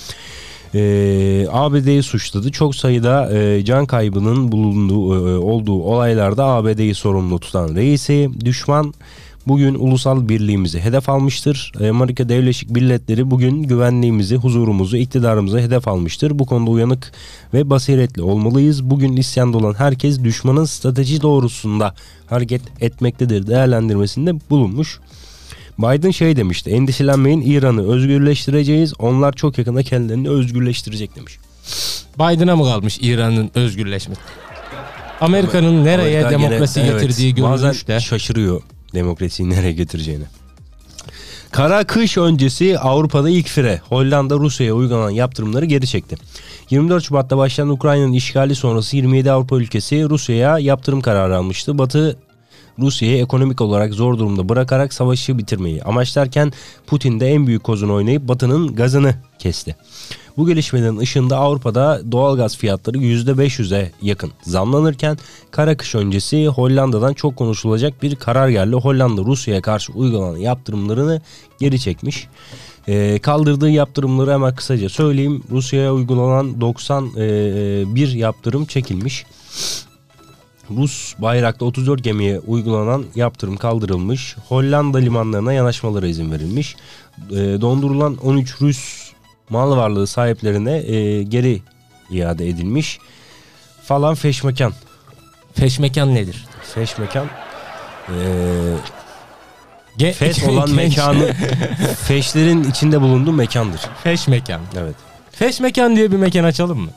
Ee, 0.74 1.46
ABD'yi 1.50 2.02
suçladı. 2.02 2.52
Çok 2.52 2.74
sayıda 2.74 3.32
e, 3.38 3.64
can 3.64 3.86
kaybının 3.86 4.52
bulunduğu 4.52 5.28
e, 5.28 5.38
olduğu 5.38 5.82
olaylarda 5.82 6.44
ABD'yi 6.44 6.94
sorumlu 6.94 7.38
tutan 7.38 7.74
reisi 7.74 8.30
düşman 8.44 8.94
bugün 9.46 9.74
ulusal 9.74 10.28
birliğimizi 10.28 10.80
hedef 10.80 11.08
almıştır. 11.08 11.72
Amerika 11.90 12.28
Birleşik 12.28 12.70
Milletleri 12.70 13.30
bugün 13.30 13.62
güvenliğimizi, 13.62 14.36
huzurumuzu, 14.36 14.96
iktidarımızı 14.96 15.58
hedef 15.58 15.88
almıştır. 15.88 16.38
Bu 16.38 16.46
konuda 16.46 16.70
uyanık 16.70 17.12
ve 17.54 17.70
basiretli 17.70 18.22
olmalıyız. 18.22 18.90
Bugün 18.90 19.16
isyanda 19.16 19.58
olan 19.58 19.74
herkes 19.74 20.24
düşmanın 20.24 20.64
strateji 20.64 21.22
doğrusunda 21.22 21.94
hareket 22.26 22.62
etmektedir 22.80 23.46
değerlendirmesinde 23.46 24.34
bulunmuş. 24.50 25.00
Biden 25.82 26.10
şey 26.10 26.36
demişti 26.36 26.70
endişelenmeyin 26.70 27.40
İran'ı 27.40 27.92
özgürleştireceğiz 27.92 28.94
onlar 28.98 29.32
çok 29.32 29.58
yakında 29.58 29.82
kendilerini 29.82 30.28
özgürleştirecek 30.28 31.16
demiş. 31.16 31.38
Biden'a 32.18 32.56
mı 32.56 32.64
kalmış 32.64 32.98
İran'ın 33.00 33.50
özgürleşmesi? 33.54 34.20
Amerika'nın 35.20 35.84
nereye 35.84 36.24
Amerika 36.24 36.30
demokrasi 36.30 36.80
gene- 36.80 36.92
getirdiği 36.92 37.26
evet, 37.26 37.36
görülmüş 37.36 37.88
de. 37.88 38.00
şaşırıyor 38.00 38.62
demokrasiyi 38.94 39.50
nereye 39.50 39.72
getireceğini. 39.72 40.24
Kara 41.50 41.84
kış 41.84 42.18
öncesi 42.18 42.78
Avrupa'da 42.78 43.30
ilk 43.30 43.48
fire 43.48 43.80
Hollanda 43.88 44.34
Rusya'ya 44.34 44.74
uygulanan 44.74 45.10
yaptırımları 45.10 45.64
geri 45.64 45.86
çekti. 45.86 46.16
24 46.70 47.04
Şubat'ta 47.04 47.36
başlayan 47.36 47.68
Ukrayna'nın 47.68 48.12
işgali 48.12 48.54
sonrası 48.54 48.96
27 48.96 49.30
Avrupa 49.30 49.56
ülkesi 49.56 50.08
Rusya'ya 50.08 50.58
yaptırım 50.58 51.00
kararı 51.00 51.36
almıştı. 51.36 51.78
Batı 51.78 52.18
Rusya'yı 52.78 53.22
ekonomik 53.22 53.60
olarak 53.60 53.94
zor 53.94 54.18
durumda 54.18 54.48
bırakarak 54.48 54.92
savaşı 54.92 55.38
bitirmeyi 55.38 55.82
amaçlarken 55.82 56.52
Putin 56.86 57.20
de 57.20 57.28
en 57.28 57.46
büyük 57.46 57.64
kozunu 57.64 57.94
oynayıp 57.94 58.28
Batı'nın 58.28 58.74
gazını 58.74 59.14
kesti. 59.38 59.76
Bu 60.36 60.46
gelişmelerin 60.46 60.98
ışığında 60.98 61.36
Avrupa'da 61.36 62.00
doğalgaz 62.12 62.56
fiyatları 62.56 62.98
%500'e 62.98 63.92
yakın 64.02 64.32
zamlanırken 64.42 65.18
kara 65.50 65.76
kış 65.76 65.94
öncesi 65.94 66.46
Hollanda'dan 66.46 67.14
çok 67.14 67.36
konuşulacak 67.36 68.02
bir 68.02 68.16
karar 68.16 68.48
geldi. 68.48 68.76
Hollanda 68.76 69.22
Rusya'ya 69.22 69.62
karşı 69.62 69.92
uygulanan 69.92 70.36
yaptırımlarını 70.36 71.20
geri 71.60 71.80
çekmiş. 71.80 72.28
Ee, 72.88 73.18
kaldırdığı 73.22 73.70
yaptırımları 73.70 74.32
hemen 74.32 74.54
kısaca 74.54 74.88
söyleyeyim. 74.88 75.42
Rusya'ya 75.50 75.94
uygulanan 75.94 76.60
91 76.60 78.12
yaptırım 78.12 78.64
çekilmiş. 78.64 79.26
Rus 80.70 81.14
bayraklı 81.18 81.66
34 81.66 82.04
gemiye 82.04 82.38
uygulanan 82.38 83.04
yaptırım 83.14 83.56
kaldırılmış. 83.56 84.36
Hollanda 84.48 84.98
limanlarına 84.98 85.52
yanaşmalara 85.52 86.06
izin 86.06 86.32
verilmiş. 86.32 86.76
E, 87.30 87.34
dondurulan 87.36 88.16
13 88.16 88.60
Rus 88.60 89.12
mal 89.50 89.76
varlığı 89.76 90.06
sahiplerine 90.06 90.76
e, 90.76 91.22
geri 91.22 91.62
iade 92.10 92.48
edilmiş. 92.48 92.98
Falan 93.84 94.14
feşmekan. 94.14 94.72
Feşmekan 95.54 96.14
nedir? 96.14 96.44
Feşmekan 96.74 97.26
e, 98.08 98.14
Ge- 99.98 100.12
fes 100.12 100.44
olan 100.48 100.66
genç- 100.66 100.76
mekanı 100.76 101.32
feşlerin 102.04 102.64
içinde 102.64 103.00
bulunduğu 103.00 103.32
mekandır. 103.32 103.80
Feşmekan. 104.02 104.60
Evet. 104.76 104.94
Feşmekan 105.32 105.96
diye 105.96 106.12
bir 106.12 106.16
mekan 106.16 106.44
açalım 106.44 106.78
mı? 106.80 106.90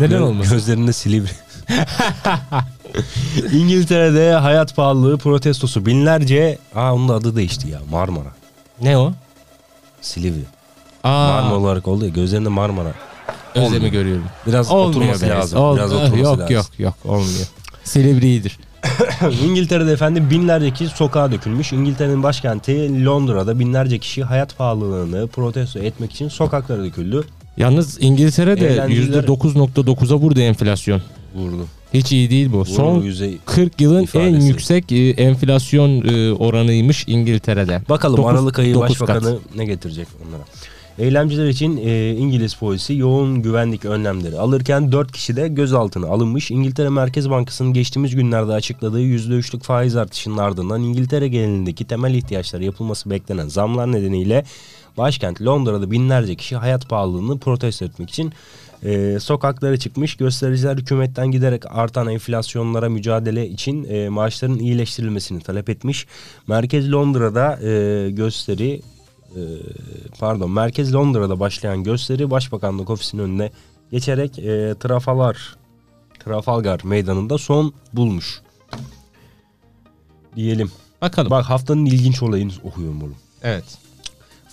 Neden 0.00 0.20
olmasın? 0.22 0.52
Gözlerinde 0.52 0.92
silivri. 0.92 1.30
İngiltere'de 3.52 4.32
hayat 4.32 4.76
pahalılığı 4.76 5.18
protestosu 5.18 5.86
binlerce... 5.86 6.58
Aa 6.74 6.94
onun 6.94 7.08
da 7.08 7.14
adı 7.14 7.36
değişti 7.36 7.68
ya 7.68 7.80
Marmara. 7.90 8.32
Ne 8.82 8.98
o? 8.98 9.12
Silivri. 10.00 10.42
Aa, 11.04 11.08
Marmara 11.28 11.54
olarak 11.54 11.88
oldu 11.88 12.04
ya 12.04 12.10
gözlerinde 12.10 12.48
Marmara. 12.48 12.92
özlemi 13.54 13.66
olmuyor. 13.74 13.92
görüyorum. 13.92 14.24
Biraz 14.46 14.70
Olmuyor 14.70 14.88
oturması 14.90 15.26
be. 15.26 15.28
lazım. 15.30 15.60
Ol- 15.60 15.76
Biraz 15.76 15.92
oturması 15.92 16.16
yok, 16.18 16.38
lazım. 16.38 16.54
Yok 16.54 16.66
yok 16.78 16.94
olmuyor. 17.04 17.46
Silivri 17.84 18.26
iyidir. 18.26 18.58
İngiltere'de 19.44 19.92
efendim 19.92 20.30
binlerce 20.30 20.70
kişi 20.70 20.88
sokağa 20.96 21.32
dökülmüş. 21.32 21.72
İngiltere'nin 21.72 22.22
başkenti 22.22 23.04
Londra'da 23.04 23.58
binlerce 23.58 23.98
kişi 23.98 24.24
hayat 24.24 24.58
pahalılığını 24.58 25.26
protesto 25.28 25.78
etmek 25.78 26.12
için 26.12 26.28
sokaklara 26.28 26.84
döküldü. 26.84 27.24
Yalnız 27.56 27.98
İngiltere'de 28.02 28.66
Eğlenceler- 28.76 29.24
%9.9'a 29.26 30.16
vurdu 30.16 30.40
enflasyon. 30.40 31.02
Vurdu. 31.34 31.66
Hiç 31.94 32.12
iyi 32.12 32.30
değil 32.30 32.52
bu. 32.52 32.56
Vurdu 32.58 32.68
Son 32.70 33.02
yüzey. 33.02 33.38
40 33.46 33.80
yılın 33.80 33.98
en 33.98 34.02
ifadesi. 34.04 34.48
yüksek 34.48 34.92
e, 34.92 35.08
enflasyon 35.10 36.08
e, 36.08 36.32
oranıymış 36.32 37.04
İngiltere'de. 37.06 37.82
Bakalım 37.88 38.16
Dokuz- 38.16 38.30
Aralık 38.32 38.58
ayı 38.58 38.74
dokuz 38.74 38.90
başbakanı 38.90 39.38
ne 39.56 39.64
getirecek 39.64 40.08
onlara. 40.28 40.42
Eylemciler 40.98 41.48
için 41.48 41.80
e, 41.84 42.14
İngiliz 42.18 42.54
polisi 42.54 42.94
yoğun 42.94 43.42
güvenlik 43.42 43.84
önlemleri 43.84 44.38
alırken 44.38 44.92
4 44.92 45.12
kişi 45.12 45.36
de 45.36 45.48
gözaltına 45.48 46.06
alınmış. 46.06 46.50
İngiltere 46.50 46.88
Merkez 46.88 47.30
Bankası'nın 47.30 47.72
geçtiğimiz 47.72 48.16
günlerde 48.16 48.52
açıkladığı 48.52 49.00
%3'lük 49.02 49.62
faiz 49.62 49.96
artışının 49.96 50.36
ardından 50.38 50.82
İngiltere 50.82 51.28
genelindeki 51.28 51.84
temel 51.84 52.14
ihtiyaçlara 52.14 52.64
yapılması 52.64 53.10
beklenen 53.10 53.48
zamlar 53.48 53.92
nedeniyle 53.92 54.44
başkent 54.96 55.42
Londra'da 55.42 55.90
binlerce 55.90 56.34
kişi 56.34 56.56
hayat 56.56 56.88
pahalılığını 56.88 57.38
protesto 57.38 57.84
etmek 57.84 58.10
için 58.10 58.32
e, 58.84 59.18
sokaklara 59.20 59.76
çıkmış. 59.76 60.16
Göstericiler 60.16 60.76
hükümetten 60.76 61.30
giderek 61.30 61.62
artan 61.68 62.08
enflasyonlara 62.08 62.88
mücadele 62.88 63.48
için 63.48 63.84
e, 63.84 64.08
maaşların 64.08 64.58
iyileştirilmesini 64.58 65.40
talep 65.40 65.70
etmiş. 65.70 66.06
Merkez 66.48 66.92
Londra'da 66.92 67.68
e, 67.68 68.10
gösteri 68.10 68.82
e, 69.36 69.40
pardon 70.18 70.50
Merkez 70.50 70.94
Londra'da 70.94 71.40
başlayan 71.40 71.82
gösteri 71.82 72.30
Başbakanlık 72.30 72.90
ofisinin 72.90 73.22
önüne 73.22 73.50
geçerek 73.90 74.38
e, 74.38 74.74
Trafalgar 74.80 75.56
Trafalgar 76.24 76.80
meydanında 76.84 77.38
son 77.38 77.72
bulmuş. 77.92 78.40
Diyelim. 80.36 80.70
Bakalım. 81.02 81.30
Bak 81.30 81.44
haftanın 81.44 81.86
ilginç 81.86 82.22
olayını 82.22 82.52
okuyorum 82.64 83.02
oğlum. 83.02 83.16
Evet. 83.42 83.64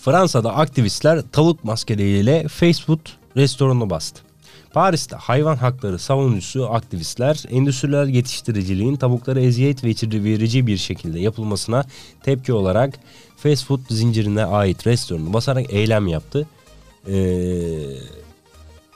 Fransa'da 0.04 0.54
aktivistler 0.54 1.22
tavuk 1.32 1.64
maskeleriyle 1.64 2.48
fast 2.48 2.84
food 2.84 2.98
restoranı 3.36 3.90
bastı. 3.90 4.22
Paris'te 4.72 5.16
hayvan 5.16 5.56
hakları 5.56 5.98
savunucusu 5.98 6.68
aktivistler 6.70 7.44
endüstriyel 7.50 8.08
yetiştiriciliğin 8.08 8.96
tavuklara 8.96 9.40
eziyet 9.40 9.84
ve 9.84 9.88
verici 10.24 10.66
bir 10.66 10.76
şekilde 10.76 11.20
yapılmasına 11.20 11.84
tepki 12.22 12.52
olarak 12.52 12.98
fast 13.36 13.66
food 13.66 13.80
zincirine 13.88 14.44
ait 14.44 14.86
restoranı 14.86 15.32
basarak 15.32 15.72
eylem 15.72 16.06
yaptı. 16.06 16.46
Ee, 17.08 17.14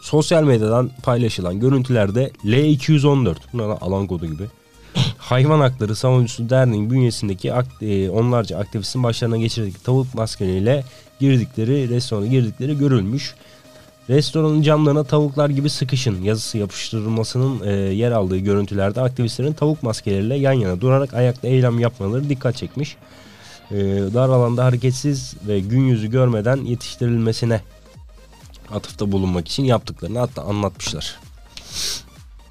sosyal 0.03 0.43
medyadan 0.43 0.91
paylaşılan 1.03 1.61
görüntülerde 1.61 2.31
L214 2.45 3.37
buna 3.53 3.65
alan 3.65 4.07
kodu 4.07 4.27
gibi 4.27 4.45
Hayvan 5.19 5.61
Hakları 5.61 5.97
Savunucusu 5.97 6.51
Derneği'nin 6.51 6.91
bünyesindeki 6.91 7.53
e, 7.81 8.11
onlarca 8.11 8.59
aktivistin 8.59 9.03
başlarına 9.03 9.37
geçirdikleri 9.37 9.83
tavuk 9.83 10.15
maskeleriyle 10.15 10.85
girdikleri, 11.21 11.89
restorana 11.89 12.27
girdikleri 12.27 12.79
görülmüş. 12.79 13.35
Restoranın 14.11 14.63
camlarına 14.63 15.05
tavuklar 15.05 15.51
gibi 15.51 15.71
sıkışın 15.71 16.23
yazısı 16.23 16.59
yapıştırılmasının 16.59 17.67
e, 17.67 17.73
yer 17.73 18.13
aldığı 18.13 18.39
görüntülerde 18.39 19.01
aktivistlerin 19.01 19.53
tavuk 19.53 19.83
maskeleriyle 19.83 20.35
yan 20.35 20.53
yana 20.53 20.81
durarak 20.81 21.15
ayakta 21.15 21.49
eylem 21.49 21.79
yapmaları 21.79 22.29
dikkat 22.29 22.57
çekmiş. 22.57 22.97
E, 23.71 23.77
dar 24.15 24.29
alanda 24.29 24.65
hareketsiz 24.65 25.35
ve 25.49 25.61
gün 25.61 25.81
yüzü 25.81 26.11
görmeden 26.11 26.57
yetiştirilmesine 26.57 27.61
atıfta 28.71 29.13
bulunmak 29.13 29.49
için 29.49 29.65
yaptıklarını 29.65 30.19
hatta 30.19 30.43
anlatmışlar. 30.43 31.19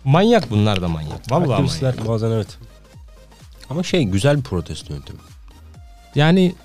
Manyak 0.07 0.51
bunlar 0.51 0.81
da 0.81 0.87
manyak. 0.87 1.31
Vallahi 1.31 1.53
Aktivistler 1.53 1.93
manyak. 1.95 2.07
bazen 2.07 2.31
evet. 2.31 2.47
Ama 3.69 3.83
şey 3.83 4.03
güzel 4.03 4.37
bir 4.37 4.43
protesto 4.43 4.93
yöntemi. 4.93 5.19
Yani 6.15 6.55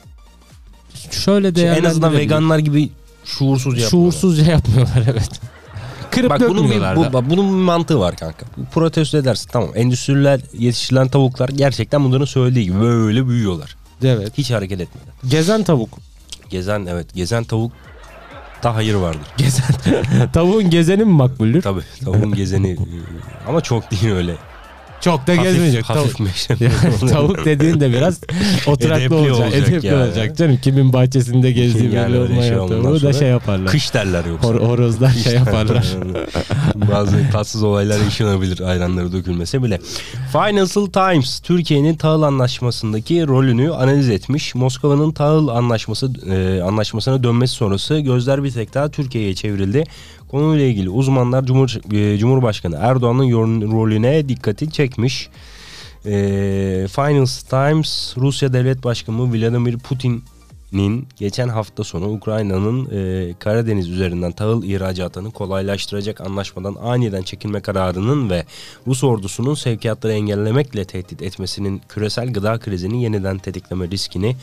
şöyle 1.11 1.55
Şey, 1.55 1.79
en 1.79 1.85
azından 1.85 2.13
veganlar 2.13 2.59
gibi 2.59 2.91
şuursuz 3.25 3.65
yapmıyorlar. 3.79 3.91
Şuursuzca 3.91 4.53
yapmıyorlar 4.53 5.03
evet. 5.11 5.41
Kırıp 6.11 6.31
Bak 6.31 6.41
bunun 6.41 6.71
bir, 6.71 6.97
bu, 6.97 7.13
bak 7.13 7.31
bunun 7.31 7.49
bir 7.49 7.65
mantığı 7.65 8.01
var 8.01 8.17
kanka. 8.17 8.47
Protesto 8.73 9.19
edersin 9.19 9.51
tamam. 9.53 9.71
Endüstriler 9.75 10.41
yetiştirilen 10.59 11.09
tavuklar 11.09 11.49
gerçekten 11.49 12.05
bunların 12.05 12.25
söylediği 12.25 12.65
gibi 12.65 12.81
böyle 12.81 13.29
büyüyorlar. 13.29 13.77
Evet. 14.05 14.39
Hiç 14.39 14.51
hareket 14.51 14.81
etmeden. 14.81 15.13
Gezen 15.31 15.63
tavuk. 15.63 15.99
Gezen 16.51 16.87
evet 16.87 17.15
gezen 17.15 17.45
tavuk 17.45 17.73
da 18.63 18.75
hayır 18.75 18.95
vardır. 18.95 19.29
Gezen. 19.37 19.67
Tavuğun 20.33 20.71
gezeni 20.71 21.05
mi 21.05 21.13
makbuldür? 21.13 21.63
Tabii 21.63 21.83
tavuğun 22.05 22.35
gezeni 22.35 22.77
ama 23.49 23.61
çok 23.61 23.91
değil 23.91 24.11
öyle. 24.13 24.35
Çok 25.03 25.27
da 25.27 25.33
Hafif, 25.33 25.43
gezmeyecek. 25.43 25.85
hafif 25.85 26.17
Tavuk. 26.17 26.29
Yani 26.61 27.11
tavuk 27.11 27.45
dediğin 27.45 27.81
de 27.81 27.91
biraz 27.93 28.21
oturaklı 28.67 29.17
olacak. 29.17 29.37
olacak 29.37 29.69
Edepli 29.69 29.87
yani. 29.87 30.03
olacak 30.03 30.37
canım. 30.37 30.59
Kimin 30.63 30.93
bahçesinde 30.93 31.53
gezdiği 31.53 31.93
Yani 31.95 32.15
belli 32.15 32.43
şey 32.43 32.59
olmayan 32.59 32.83
tavuğu 32.83 32.95
da 32.95 32.99
sonra 32.99 33.13
şey 33.13 33.29
yaparlar. 33.29 33.67
Kış 33.67 33.95
derler 33.95 34.25
yoksa. 34.25 34.49
Hor- 34.49 34.61
horozlar 34.61 35.11
şey 35.11 35.35
yaparlar. 35.35 35.87
Bazı 36.75 37.31
tatsız 37.33 37.63
olaylar 37.63 38.01
yaşanabilir 38.01 38.61
ayranları 38.61 39.13
dökülmese 39.13 39.63
bile. 39.63 39.81
Financial 40.33 40.87
Times 40.87 41.41
Türkiye'nin 41.41 41.95
tahıl 41.95 42.23
anlaşmasındaki 42.23 43.27
rolünü 43.27 43.71
analiz 43.71 44.09
etmiş. 44.11 44.55
Moskova'nın 44.55 45.13
tahıl 45.13 45.49
anlaşması 45.49 46.11
e, 46.31 46.63
anlaşmasına 46.63 47.23
dönmesi 47.23 47.55
sonrası 47.55 47.99
gözler 47.99 48.45
bir 48.45 48.51
tek 48.51 48.75
daha 48.75 48.89
Türkiye'ye 48.91 49.35
çevrildi. 49.35 49.85
Konuyla 50.31 50.65
ilgili 50.67 50.91
uzmanlar 50.91 51.45
Cumhur, 51.45 51.95
e, 51.97 52.19
Cumhurbaşkanı 52.19 52.77
Erdoğan'ın 52.81 53.73
rolüne 53.73 54.29
dikkati 54.29 54.71
çekmiş. 54.93 55.29
Ee, 56.07 56.87
Finance 56.91 57.33
Times 57.51 58.17
Rusya 58.17 58.53
Devlet 58.53 58.85
Başkanı 58.85 59.33
Vladimir 59.33 59.79
Putin'in 59.79 61.09
geçen 61.17 61.49
hafta 61.49 61.85
sonu 61.85 62.09
Ukrayna'nın 62.09 62.89
e, 62.91 63.35
Karadeniz 63.39 63.89
üzerinden 63.89 64.33
tahıl 64.33 64.63
ihracatını 64.63 65.31
kolaylaştıracak 65.31 66.21
anlaşmadan 66.21 66.77
aniden 66.83 67.23
çekilme 67.23 67.61
kararının 67.61 68.31
ve 68.31 68.45
Rus 68.87 69.05
ordusunun 69.05 69.55
sevkiyatları 69.55 70.13
engellemekle 70.13 70.85
tehdit 70.85 71.23
etmesinin 71.23 71.83
küresel 71.89 72.33
gıda 72.33 72.59
krizini 72.59 73.03
yeniden 73.03 73.39
tetikleme 73.39 73.89
riskini 73.89 74.37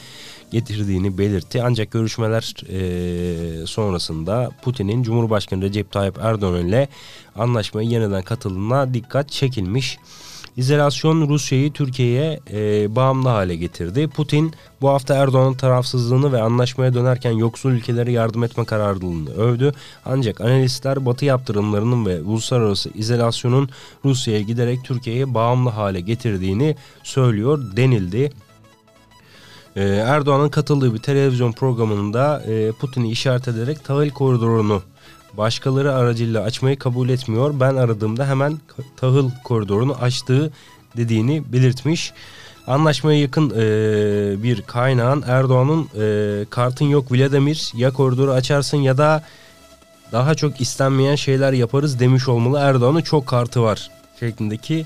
getirdiğini 0.52 1.18
belirtti. 1.18 1.64
Ancak 1.64 1.92
görüşmeler 1.92 2.56
e, 2.70 3.68
sonrasında 3.68 4.52
Putin'in 4.62 5.04
Cumhurbaşkanı 5.04 5.62
Recep 5.62 5.92
Tayyip 5.92 6.18
Erdoğan 6.18 6.68
ile 6.68 6.88
anlaşmaya 7.36 7.90
yeniden 7.90 8.24
katılımına 8.24 8.94
dikkat 8.94 9.30
çekilmiş. 9.30 9.98
İzolasyon 10.60 11.30
Rusya'yı 11.30 11.74
Türkiye'ye 11.74 12.40
e, 12.52 12.96
bağımlı 12.96 13.30
hale 13.30 13.56
getirdi. 13.56 14.08
Putin 14.08 14.54
bu 14.82 14.90
hafta 14.90 15.16
Erdoğan'ın 15.16 15.54
tarafsızlığını 15.54 16.32
ve 16.32 16.42
anlaşmaya 16.42 16.94
dönerken 16.94 17.32
yoksul 17.32 17.72
ülkelere 17.72 18.12
yardım 18.12 18.44
etme 18.44 18.66
kararlılığını 18.66 19.34
övdü. 19.34 19.72
Ancak 20.06 20.42
analistler 20.42 21.06
Batı 21.06 21.26
yaptırımlarının 21.26 22.06
ve 22.06 22.22
uluslararası 22.22 22.90
izolasyonun 22.96 23.70
Rusya'ya 24.06 24.42
giderek 24.42 24.80
Türkiye'ye 24.84 25.34
bağımlı 25.34 25.70
hale 25.70 26.02
getirdiğini 26.02 26.76
söylüyor 27.04 27.76
denildi. 27.76 28.32
Ee, 29.76 29.82
Erdoğan'ın 29.84 30.50
katıldığı 30.50 30.94
bir 30.94 31.00
televizyon 31.00 31.52
programında 31.52 32.44
e, 32.48 32.72
Putin'i 32.72 33.12
işaret 33.12 33.48
ederek 33.48 33.84
tahıl 33.84 34.10
koridorunu 34.10 34.82
başkaları 35.40 35.96
aracıyla 35.96 36.44
açmayı 36.44 36.80
kabul 36.80 37.10
etmiyor. 37.10 37.60
Ben 37.60 37.76
aradığımda 37.76 38.28
hemen 38.28 38.60
tahıl 38.98 39.32
koridorunu 39.44 39.96
açtığı 40.02 40.52
dediğini 40.98 41.54
belirtmiş. 41.54 42.14
Anlaşmaya 42.68 43.20
yakın 43.20 43.50
e, 43.50 44.44
bir 44.44 44.62
kaynağın 44.62 45.24
Erdoğan'ın 45.28 45.90
e, 46.02 46.46
kartın 46.50 46.86
yok 46.86 47.12
Vladimir 47.12 47.72
ya 47.76 47.92
koridoru 47.92 48.32
açarsın 48.32 48.78
ya 48.78 48.98
da 48.98 49.24
daha 50.12 50.36
çok 50.36 50.62
istenmeyen 50.62 51.16
şeyler 51.16 51.54
yaparız 51.54 52.00
demiş 52.00 52.28
olmalı. 52.28 52.60
Erdoğan'ın 52.60 53.02
çok 53.02 53.28
kartı 53.28 53.64
var 53.64 53.90
şeklindeki 54.20 54.86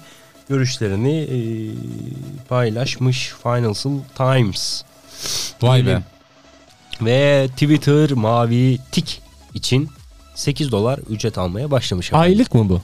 görüşlerini 0.49 1.19
e, 1.19 1.37
paylaşmış 2.49 3.33
Financial 3.43 3.99
Times. 4.15 4.83
Vay 5.61 5.85
be. 5.85 6.01
Ve 7.01 7.47
Twitter 7.55 8.11
mavi 8.11 8.79
tik 8.91 9.21
için 9.53 9.89
8 10.35 10.71
dolar 10.71 10.99
ücret 11.09 11.37
almaya 11.37 11.71
başlamış. 11.71 12.07
efendim. 12.07 12.23
Aylık 12.23 12.53
mı 12.53 12.69
bu? 12.69 12.81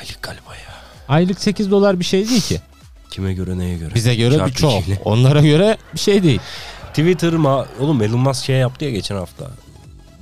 Aylık 0.00 0.22
galiba 0.22 0.54
ya. 0.54 0.74
Aylık 1.08 1.40
8 1.40 1.70
dolar 1.70 2.00
bir 2.00 2.04
şey 2.04 2.28
değil 2.28 2.42
ki. 2.42 2.60
Kime 3.10 3.32
göre 3.34 3.58
neye 3.58 3.78
göre? 3.78 3.94
Bize 3.94 4.14
göre 4.14 4.34
bir 4.34 4.38
Çarpı 4.38 4.54
çok. 4.54 4.80
ikiyle. 4.82 5.00
Onlara 5.04 5.40
göre 5.40 5.76
bir 5.94 5.98
şey 6.00 6.22
değil. 6.22 6.40
Twitter 6.88 7.32
ma 7.32 7.66
oğlum 7.80 8.02
Elon 8.02 8.20
Musk 8.20 8.44
şey 8.44 8.56
yaptı 8.56 8.84
ya 8.84 8.90
geçen 8.90 9.16
hafta. 9.16 9.50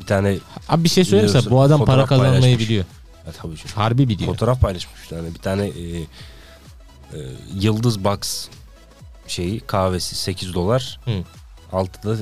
Bir 0.01 0.07
tane 0.07 0.39
Abi 0.69 0.85
bir 0.85 0.89
şey 0.89 1.05
söyleyeyim 1.05 1.33
sana, 1.33 1.51
bu 1.51 1.63
adam 1.63 1.85
para 1.85 2.07
kazanmayı 2.07 2.41
paylaşmış. 2.41 2.69
biliyor. 2.69 2.85
ya 3.27 3.33
tabii 3.33 3.57
canım. 3.57 3.71
Harbi 3.75 4.09
biliyor. 4.09 4.31
Fotoğraf 4.33 4.61
paylaşmış 4.61 5.03
bir 5.05 5.09
tane. 5.17 5.35
Bir 5.35 5.39
tane 5.39 5.67
e, 5.67 5.99
e, 6.01 6.07
Yıldız 7.61 8.05
Box 8.05 8.49
şeyi 9.27 9.61
kahvesi 9.61 10.15
8 10.17 10.55
dolar. 10.55 11.01
Hı. 11.05 11.11
Altıda 11.73 12.17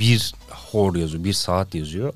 bir 0.00 0.34
hor 0.50 0.96
yazıyor. 0.96 1.24
Bir 1.24 1.32
saat 1.32 1.74
yazıyor. 1.74 2.12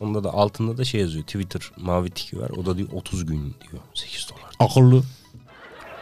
Onda 0.00 0.24
da 0.24 0.34
altında 0.34 0.78
da 0.78 0.84
şey 0.84 1.00
yazıyor. 1.00 1.24
Twitter 1.24 1.62
mavi 1.76 2.10
tiki 2.10 2.40
var. 2.40 2.50
O 2.50 2.66
da 2.66 2.76
diyor 2.76 2.88
30 2.92 3.26
gün 3.26 3.40
diyor. 3.40 3.82
8 3.94 4.28
dolar. 4.30 4.70
Akıllı. 4.70 5.02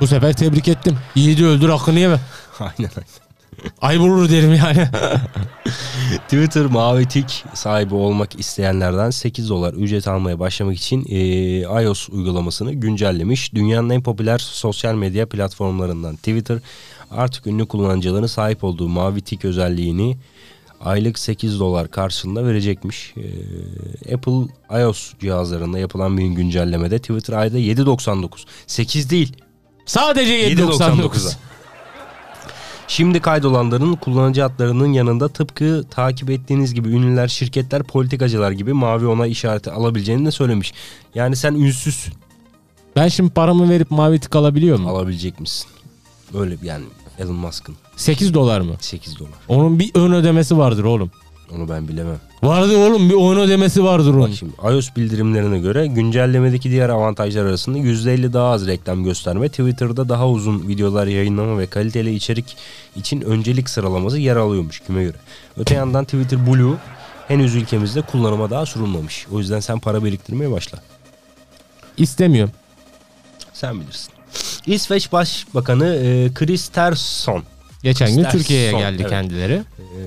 Bu 0.00 0.06
sefer 0.06 0.36
tebrik 0.36 0.68
ettim. 0.68 0.98
Yiğidi 1.14 1.44
öldür 1.44 1.68
hakkını 1.68 1.98
yeme. 1.98 2.20
aynen 2.58 2.90
aynen. 2.96 3.24
Ayıp 3.80 4.02
olur 4.02 4.30
derim 4.30 4.54
yani. 4.54 4.88
Twitter 6.24 6.66
mavi 6.66 7.08
tik 7.08 7.44
sahibi 7.54 7.94
olmak 7.94 8.40
isteyenlerden 8.40 9.10
8 9.10 9.48
dolar 9.48 9.74
ücret 9.74 10.08
almaya 10.08 10.38
başlamak 10.38 10.76
için 10.76 11.06
e, 11.08 11.60
iOS 11.60 12.08
uygulamasını 12.08 12.72
güncellemiş. 12.72 13.54
Dünyanın 13.54 13.90
en 13.90 14.02
popüler 14.02 14.38
sosyal 14.38 14.94
medya 14.94 15.28
platformlarından 15.28 16.16
Twitter 16.16 16.58
artık 17.10 17.46
ünlü 17.46 17.66
kullanıcıların 17.66 18.26
sahip 18.26 18.64
olduğu 18.64 18.88
mavi 18.88 19.20
tik 19.20 19.44
özelliğini 19.44 20.16
aylık 20.84 21.18
8 21.18 21.60
dolar 21.60 21.90
karşılığında 21.90 22.46
verecekmiş. 22.46 23.14
E, 23.16 24.14
Apple 24.14 24.54
iOS 24.80 25.12
cihazlarında 25.20 25.78
yapılan 25.78 26.18
bir 26.18 26.26
güncellemede 26.26 26.98
Twitter 26.98 27.34
ayda 27.34 27.58
7.99 27.58 28.28
8 28.66 29.10
değil 29.10 29.36
Sadece 29.86 30.50
7.99'a. 30.50 30.86
7.99. 30.86 31.34
Şimdi 32.88 33.20
kaydolanların 33.20 33.94
kullanıcı 33.94 34.44
adlarının 34.44 34.92
yanında 34.92 35.28
tıpkı 35.28 35.84
takip 35.90 36.30
ettiğiniz 36.30 36.74
gibi 36.74 36.88
ünlüler, 36.88 37.28
şirketler, 37.28 37.82
politikacılar 37.82 38.50
gibi 38.50 38.72
mavi 38.72 39.06
ona 39.06 39.26
işareti 39.26 39.70
alabileceğini 39.70 40.26
de 40.26 40.30
söylemiş. 40.30 40.74
Yani 41.14 41.36
sen 41.36 41.54
ünsüz 41.54 42.06
Ben 42.96 43.08
şimdi 43.08 43.30
paramı 43.30 43.70
verip 43.70 43.90
mavi 43.90 44.20
tık 44.20 44.36
alabiliyor 44.36 44.78
muyum? 44.78 44.94
alabilecek 44.94 45.40
misin? 45.40 45.66
Öyle 46.34 46.56
yani 46.62 46.84
Elon 47.18 47.34
Musk'ın 47.34 47.76
8 47.96 48.34
dolar 48.34 48.60
mı? 48.60 48.74
8 48.80 49.18
dolar. 49.18 49.30
Onun 49.48 49.78
bir 49.78 49.90
ön 49.94 50.12
ödemesi 50.12 50.58
vardır 50.58 50.84
oğlum. 50.84 51.10
Onu 51.54 51.68
ben 51.68 51.88
bilemem. 51.88 52.20
Vardı 52.42 52.76
oğlum 52.78 53.10
bir 53.10 53.14
ön 53.14 53.40
ödemesi 53.40 53.84
vardır 53.84 54.14
Bak 54.14 54.20
onun. 54.20 54.32
şimdi 54.32 54.52
iOS 54.64 54.96
bildirimlerine 54.96 55.58
göre 55.58 55.86
güncellemedeki 55.86 56.70
diğer 56.70 56.88
avantajlar 56.88 57.44
arasında 57.44 57.78
%50 57.78 58.32
daha 58.32 58.50
az 58.50 58.66
reklam 58.66 59.04
gösterme, 59.04 59.48
Twitter'da 59.48 60.08
daha 60.08 60.28
uzun 60.28 60.68
videolar 60.68 61.06
yayınlama 61.06 61.58
ve 61.58 61.66
kaliteli 61.66 62.14
içerik 62.14 62.56
için 62.96 63.20
öncelik 63.20 63.70
sıralaması 63.70 64.18
yer 64.18 64.36
alıyormuş 64.36 64.80
kime 64.80 65.02
göre. 65.04 65.16
Öte 65.56 65.74
yandan 65.74 66.04
Twitter 66.04 66.46
Blue 66.46 66.76
henüz 67.28 67.54
ülkemizde 67.54 68.02
kullanıma 68.02 68.50
daha 68.50 68.66
sunulmamış. 68.66 69.26
O 69.32 69.38
yüzden 69.38 69.60
sen 69.60 69.78
para 69.78 70.04
biriktirmeye 70.04 70.50
başla. 70.50 70.78
İstemiyorum. 71.96 72.52
Sen 73.52 73.80
bilirsin. 73.80 74.13
İsveç 74.66 75.12
Başbakanı 75.12 75.86
e, 75.94 76.34
Chris 76.34 76.68
Terson 76.68 77.42
Geçen 77.82 78.08
gün 78.08 78.16
İstersen 78.16 78.38
Türkiye'ye 78.38 78.72
geldi 78.72 78.96
evet. 79.00 79.10
kendileri. 79.10 79.52
e, 79.54 80.02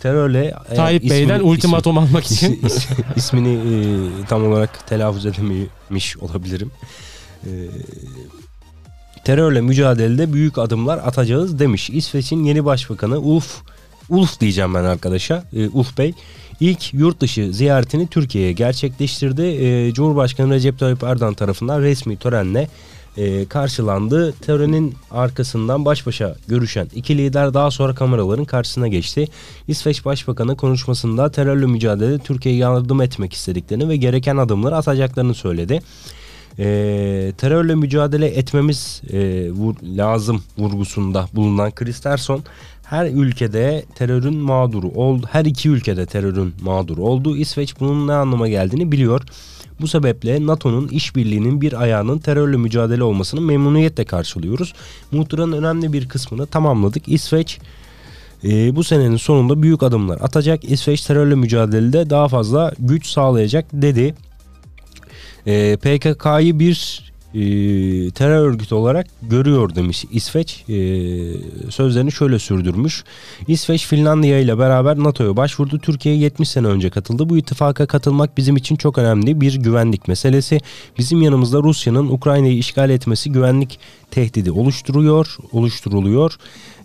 terörle 0.00 0.54
e, 0.70 0.74
Tayyip 0.74 1.04
ismini- 1.04 1.10
Bey'den 1.10 1.40
ultimatum 1.40 1.98
almak 1.98 2.24
ismi- 2.24 2.34
için. 2.34 2.60
is- 2.68 2.86
ismini 3.16 3.52
e, 3.54 4.26
tam 4.28 4.46
olarak 4.52 4.86
telaffuz 4.86 5.26
edememiş 5.26 6.16
olabilirim. 6.16 6.70
E, 7.46 7.50
terörle 9.24 9.60
mücadelede 9.60 10.32
büyük 10.32 10.58
adımlar 10.58 10.98
atacağız 10.98 11.58
demiş. 11.58 11.90
İsveç'in 11.90 12.44
yeni 12.44 12.64
başbakanı 12.64 13.18
Ulf 13.18 13.56
Ulf 14.08 14.40
diyeceğim 14.40 14.74
ben 14.74 14.84
arkadaşa. 14.84 15.44
E, 15.52 15.68
Ulf 15.68 15.98
Bey 15.98 16.12
ilk 16.60 16.94
yurt 16.94 17.20
dışı 17.20 17.52
ziyaretini 17.52 18.06
Türkiye'ye 18.06 18.52
gerçekleştirdi. 18.52 19.42
E, 19.42 19.92
Cumhurbaşkanı 19.92 20.54
Recep 20.54 20.78
Tayyip 20.78 21.02
Erdoğan 21.02 21.34
tarafından 21.34 21.82
resmi 21.82 22.16
törenle 22.16 22.68
e, 23.16 23.44
karşılandı. 23.44 24.32
Törenin 24.32 24.94
arkasından 25.10 25.84
baş 25.84 26.06
başa 26.06 26.36
görüşen 26.48 26.88
iki 26.94 27.18
lider 27.18 27.54
daha 27.54 27.70
sonra 27.70 27.94
kameraların 27.94 28.44
karşısına 28.44 28.88
geçti. 28.88 29.28
İsveç 29.68 30.04
Başbakanı 30.04 30.56
konuşmasında 30.56 31.30
terörle 31.30 31.66
mücadelede 31.66 32.18
Türkiye'ye 32.18 32.60
yardım 32.60 33.00
etmek 33.00 33.32
istediklerini 33.32 33.88
ve 33.88 33.96
gereken 33.96 34.36
adımları 34.36 34.76
atacaklarını 34.76 35.34
söyledi. 35.34 35.80
E, 36.58 37.32
terörle 37.38 37.74
mücadele 37.74 38.26
etmemiz 38.26 39.02
e, 39.12 39.16
vur- 39.50 39.96
lazım 39.96 40.42
vurgusunda 40.58 41.28
bulunan 41.32 41.70
Chris 41.70 42.00
Terson 42.00 42.42
her 42.90 43.06
ülkede 43.06 43.84
terörün 43.94 44.36
mağduru 44.36 44.88
oldu. 44.88 45.26
Her 45.32 45.44
iki 45.44 45.68
ülkede 45.68 46.06
terörün 46.06 46.54
mağduru 46.60 47.02
oldu. 47.02 47.36
İsveç 47.36 47.80
bunun 47.80 48.08
ne 48.08 48.12
anlama 48.12 48.48
geldiğini 48.48 48.92
biliyor. 48.92 49.22
Bu 49.80 49.88
sebeple 49.88 50.46
NATO'nun 50.46 50.88
işbirliğinin 50.88 51.60
bir 51.60 51.82
ayağının 51.82 52.18
terörle 52.18 52.56
mücadele 52.56 53.02
olmasını 53.02 53.40
memnuniyetle 53.40 54.04
karşılıyoruz. 54.04 54.74
Muhtıranın 55.12 55.52
önemli 55.52 55.92
bir 55.92 56.08
kısmını 56.08 56.46
tamamladık. 56.46 57.08
İsveç 57.08 57.58
e, 58.44 58.76
bu 58.76 58.84
senenin 58.84 59.16
sonunda 59.16 59.62
büyük 59.62 59.82
adımlar 59.82 60.20
atacak. 60.20 60.64
İsveç 60.64 61.00
terörle 61.00 61.34
mücadelede 61.34 62.10
daha 62.10 62.28
fazla 62.28 62.72
güç 62.78 63.06
sağlayacak 63.06 63.66
dedi. 63.72 64.14
E, 65.46 65.76
PKK'yı 65.76 66.58
bir 66.58 67.07
e, 67.34 67.40
terör 68.10 68.48
örgütü 68.48 68.74
olarak 68.74 69.06
görüyor 69.22 69.74
demiş 69.74 70.04
İsveç. 70.12 70.64
E, 70.68 70.76
sözlerini 71.70 72.12
şöyle 72.12 72.38
sürdürmüş. 72.38 73.04
İsveç 73.48 73.86
Finlandiya 73.86 74.38
ile 74.38 74.58
beraber 74.58 74.98
NATO'ya 74.98 75.36
başvurdu. 75.36 75.78
Türkiye 75.78 76.14
70 76.14 76.48
sene 76.48 76.66
önce 76.66 76.90
katıldı. 76.90 77.28
Bu 77.28 77.38
ittifaka 77.38 77.86
katılmak 77.86 78.36
bizim 78.36 78.56
için 78.56 78.76
çok 78.76 78.98
önemli 78.98 79.40
bir 79.40 79.54
güvenlik 79.54 80.08
meselesi. 80.08 80.60
Bizim 80.98 81.22
yanımızda 81.22 81.58
Rusya'nın 81.58 82.08
Ukrayna'yı 82.08 82.58
işgal 82.58 82.90
etmesi 82.90 83.32
güvenlik 83.32 83.78
tehdidi 84.10 84.50
oluşturuyor, 84.50 85.36
oluşturuluyor. 85.52 86.36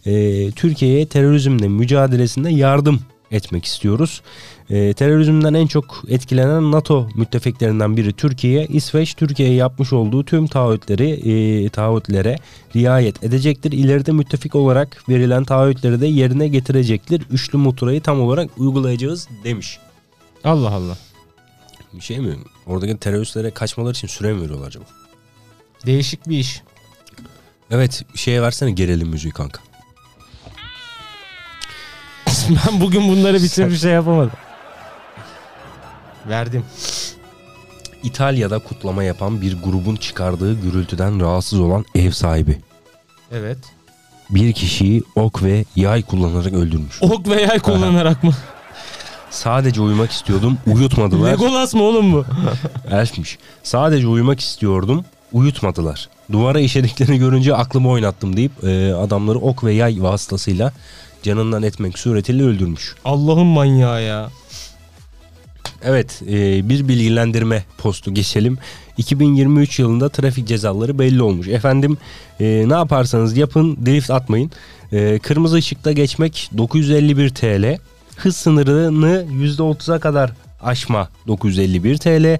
E, 0.06 0.51
Türkiye'ye 0.51 1.06
terörizmle 1.06 1.67
mücadelesinde 1.67 2.49
yardım 2.49 2.99
etmek 3.32 3.65
istiyoruz. 3.65 4.21
E, 4.69 4.93
terörizmden 4.93 5.54
en 5.54 5.67
çok 5.67 6.04
etkilenen 6.08 6.71
NATO 6.71 7.10
müttefiklerinden 7.15 7.97
biri 7.97 8.13
Türkiye. 8.13 8.65
İsveç 8.65 9.13
Türkiye'ye 9.13 9.56
yapmış 9.56 9.93
olduğu 9.93 10.26
tüm 10.26 10.47
taahhütleri 10.47 11.10
e, 11.10 11.69
taahhütlere 11.69 12.38
riayet 12.76 13.23
edecektir. 13.23 13.71
İleride 13.71 14.12
müttefik 14.12 14.56
olarak 14.56 15.10
verilen 15.10 15.43
taahhütleri 15.43 16.02
de 16.02 16.08
yerine 16.08 16.47
getirecektir. 16.47 17.21
Üçlü 17.32 17.58
muturayı 17.58 18.02
tam 18.02 18.21
olarak 18.21 18.49
uygulayacağız 18.58 19.28
demiş. 19.43 19.80
Allah 20.43 20.69
Allah. 20.69 20.97
Bir 21.93 22.02
şey 22.02 22.19
mi? 22.19 22.36
Oradaki 22.67 22.97
teröristlere 22.97 23.52
kaçmaları 23.52 23.91
için 23.91 24.08
süre 24.08 24.34
mi 24.34 24.41
veriyorlar 24.41 24.67
acaba? 24.67 24.86
Değişik 25.86 26.30
bir 26.30 26.38
iş. 26.38 26.62
Evet 27.71 28.04
şeye 28.15 28.41
versene 28.41 28.71
gerilim 28.71 29.08
müziği 29.08 29.34
kanka. 29.34 29.62
ben 32.49 32.82
bugün 32.82 33.08
bunları 33.08 33.43
bir 33.43 33.78
şey 33.78 33.91
yapamadım. 33.91 34.32
Verdim. 36.29 36.63
İtalya'da 38.03 38.59
kutlama 38.59 39.03
yapan 39.03 39.41
bir 39.41 39.62
grubun 39.63 39.95
çıkardığı 39.95 40.62
gürültüden 40.62 41.19
rahatsız 41.19 41.59
olan 41.59 41.86
ev 41.95 42.12
sahibi. 42.12 42.62
Evet. 43.31 43.57
Bir 44.29 44.53
kişiyi 44.53 45.03
ok 45.15 45.43
ve 45.43 45.65
yay 45.75 46.01
kullanarak 46.01 46.53
öldürmüş. 46.53 47.01
Ok 47.01 47.27
ve 47.27 47.41
yay 47.41 47.59
kullanarak 47.59 48.23
mı? 48.23 48.31
Sadece 49.29 49.81
uyumak 49.81 50.12
istiyordum 50.12 50.57
uyutmadılar. 50.67 51.31
Legolas 51.31 51.73
mı 51.73 51.83
oğlum 51.83 52.13
bu? 52.13 52.25
Elfmiş. 52.91 53.38
Sadece 53.63 54.07
uyumak 54.07 54.39
istiyordum 54.39 55.05
uyutmadılar. 55.33 56.09
Duvara 56.31 56.59
işediklerini 56.59 57.17
görünce 57.17 57.55
aklımı 57.55 57.89
oynattım 57.89 58.38
deyip 58.38 58.63
e, 58.63 58.93
adamları 58.93 59.39
ok 59.39 59.63
ve 59.63 59.73
yay 59.73 60.01
vasıtasıyla 60.01 60.73
canından 61.23 61.63
etmek 61.63 61.99
suretiyle 61.99 62.43
öldürmüş. 62.43 62.95
Allah'ın 63.05 63.45
manyağı 63.45 64.03
ya. 64.03 64.29
Evet 65.83 66.21
e, 66.29 66.69
bir 66.69 66.87
bilgilendirme 66.87 67.63
postu 67.77 68.13
geçelim. 68.13 68.57
2023 68.97 69.79
yılında 69.79 70.09
trafik 70.09 70.47
cezaları 70.47 70.99
belli 70.99 71.21
olmuş. 71.21 71.47
Efendim 71.47 71.97
e, 72.39 72.65
ne 72.67 72.73
yaparsanız 72.73 73.37
yapın 73.37 73.77
drift 73.85 74.11
atmayın. 74.11 74.51
E, 74.91 75.19
kırmızı 75.19 75.55
ışıkta 75.55 75.91
geçmek 75.91 76.49
951 76.57 77.29
TL. 77.29 77.77
Hız 78.15 78.35
sınırını 78.35 79.25
%30'a 79.31 79.99
kadar 79.99 80.31
aşma 80.61 81.09
951 81.27 81.97
TL. 81.97 82.39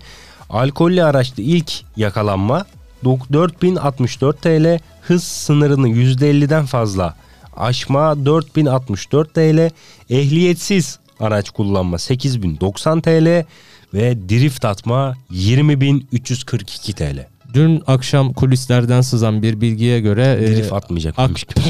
Alkollü 0.49 1.03
araçta 1.03 1.41
ilk 1.41 1.71
yakalanma 1.97 2.65
4064 3.03 4.41
TL. 4.41 4.79
Hız 5.01 5.23
sınırını 5.23 5.89
%50'den 5.89 6.65
fazla 6.65 7.15
aşma 7.58 8.25
4064 8.25 9.34
TL. 9.34 9.69
Ehliyetsiz 10.10 10.99
araç 11.24 11.50
kullanma 11.50 11.98
8090 12.00 13.02
TL 13.02 13.46
ve 13.94 14.30
drift 14.30 14.66
atma 14.66 15.16
20342 15.32 16.94
TL. 16.94 17.28
Dün 17.54 17.84
akşam 17.88 18.34
kulislerden 18.34 19.02
sızan 19.02 19.42
bir 19.44 19.62
bilgiye 19.62 20.00
göre 20.00 20.38
e, 20.42 20.48
Drift 20.48 20.74
atmayacak. 20.74 21.14
ak-. 21.20 21.46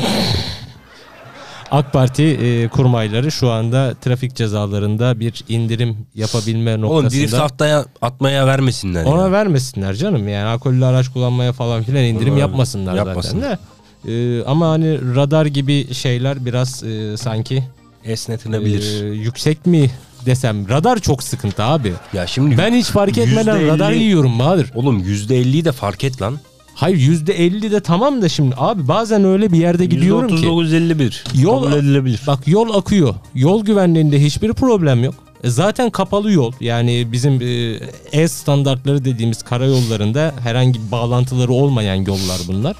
AK 1.71 1.93
Parti 1.93 2.23
e, 2.23 2.67
kurmayları 2.67 3.31
şu 3.31 3.51
anda 3.51 3.93
trafik 4.01 4.35
cezalarında 4.35 5.19
bir 5.19 5.43
indirim 5.49 5.97
yapabilme 6.15 6.85
Oğlum 6.85 7.03
drift 7.03 7.15
noktasında. 7.15 7.43
atmaya, 7.43 7.85
atmaya 8.01 8.47
vermesinler 8.47 9.05
Ona 9.05 9.21
ya. 9.23 9.31
vermesinler 9.31 9.93
canım 9.95 10.27
yani 10.27 10.45
alkollü 10.45 10.85
araç 10.85 11.09
kullanmaya 11.09 11.53
falan 11.53 11.83
filan 11.83 12.03
indirim 12.03 12.33
Ona 12.33 12.39
yapmasınlar, 12.39 12.95
yapmasınlar. 12.95 13.41
zaten 13.41 13.57
de. 14.05 14.39
E, 14.39 14.43
ama 14.45 14.69
hani 14.69 15.15
radar 15.15 15.45
gibi 15.45 15.93
şeyler 15.93 16.45
biraz 16.45 16.83
e, 16.83 17.17
sanki 17.17 17.63
Esnetilebilir. 18.05 19.03
e, 19.03 19.07
yüksek 19.15 19.65
mi 19.65 19.91
desem 20.25 20.69
radar 20.69 20.99
çok 20.99 21.23
sıkıntı 21.23 21.63
abi. 21.63 21.93
ya 22.13 22.27
şimdi 22.27 22.57
Ben 22.57 22.73
hiç 22.73 22.85
fark 22.85 23.17
etmeden 23.17 23.57
%50 23.57 23.67
radar 23.67 23.91
yiyorum 23.91 24.39
Bahadır. 24.39 24.71
oğlum 24.75 24.99
%50'yi 25.03 25.65
de 25.65 25.71
fark 25.71 26.03
et 26.03 26.21
lan. 26.21 26.39
Hayır 26.75 26.97
%50 26.97 27.71
de 27.71 27.79
tamam 27.79 28.21
da 28.21 28.29
şimdi 28.29 28.55
abi 28.57 28.87
bazen 28.87 29.23
öyle 29.23 29.51
bir 29.51 29.57
yerde 29.57 29.85
gidiyorum 29.85 30.35
ki. 30.37 30.45
%39-51. 30.47 31.23
Yol- 31.41 31.63
Kabul 31.63 31.77
edilebilir. 31.77 32.21
Bak 32.27 32.47
yol 32.47 32.73
akıyor. 32.77 33.15
Yol 33.35 33.65
güvenliğinde 33.65 34.21
hiçbir 34.23 34.53
problem 34.53 35.03
yok. 35.03 35.15
E, 35.43 35.49
Zaten 35.49 35.89
kapalı 35.89 36.31
yol. 36.31 36.51
Yani 36.59 37.07
bizim 37.11 37.41
e, 37.41 37.79
E 38.11 38.27
standartları 38.27 39.05
dediğimiz 39.05 39.43
karayollarında 39.43 40.33
herhangi 40.43 40.79
bir 40.87 40.91
bağlantıları 40.91 41.51
olmayan 41.53 41.95
yollar 41.95 42.39
bunlar. 42.47 42.75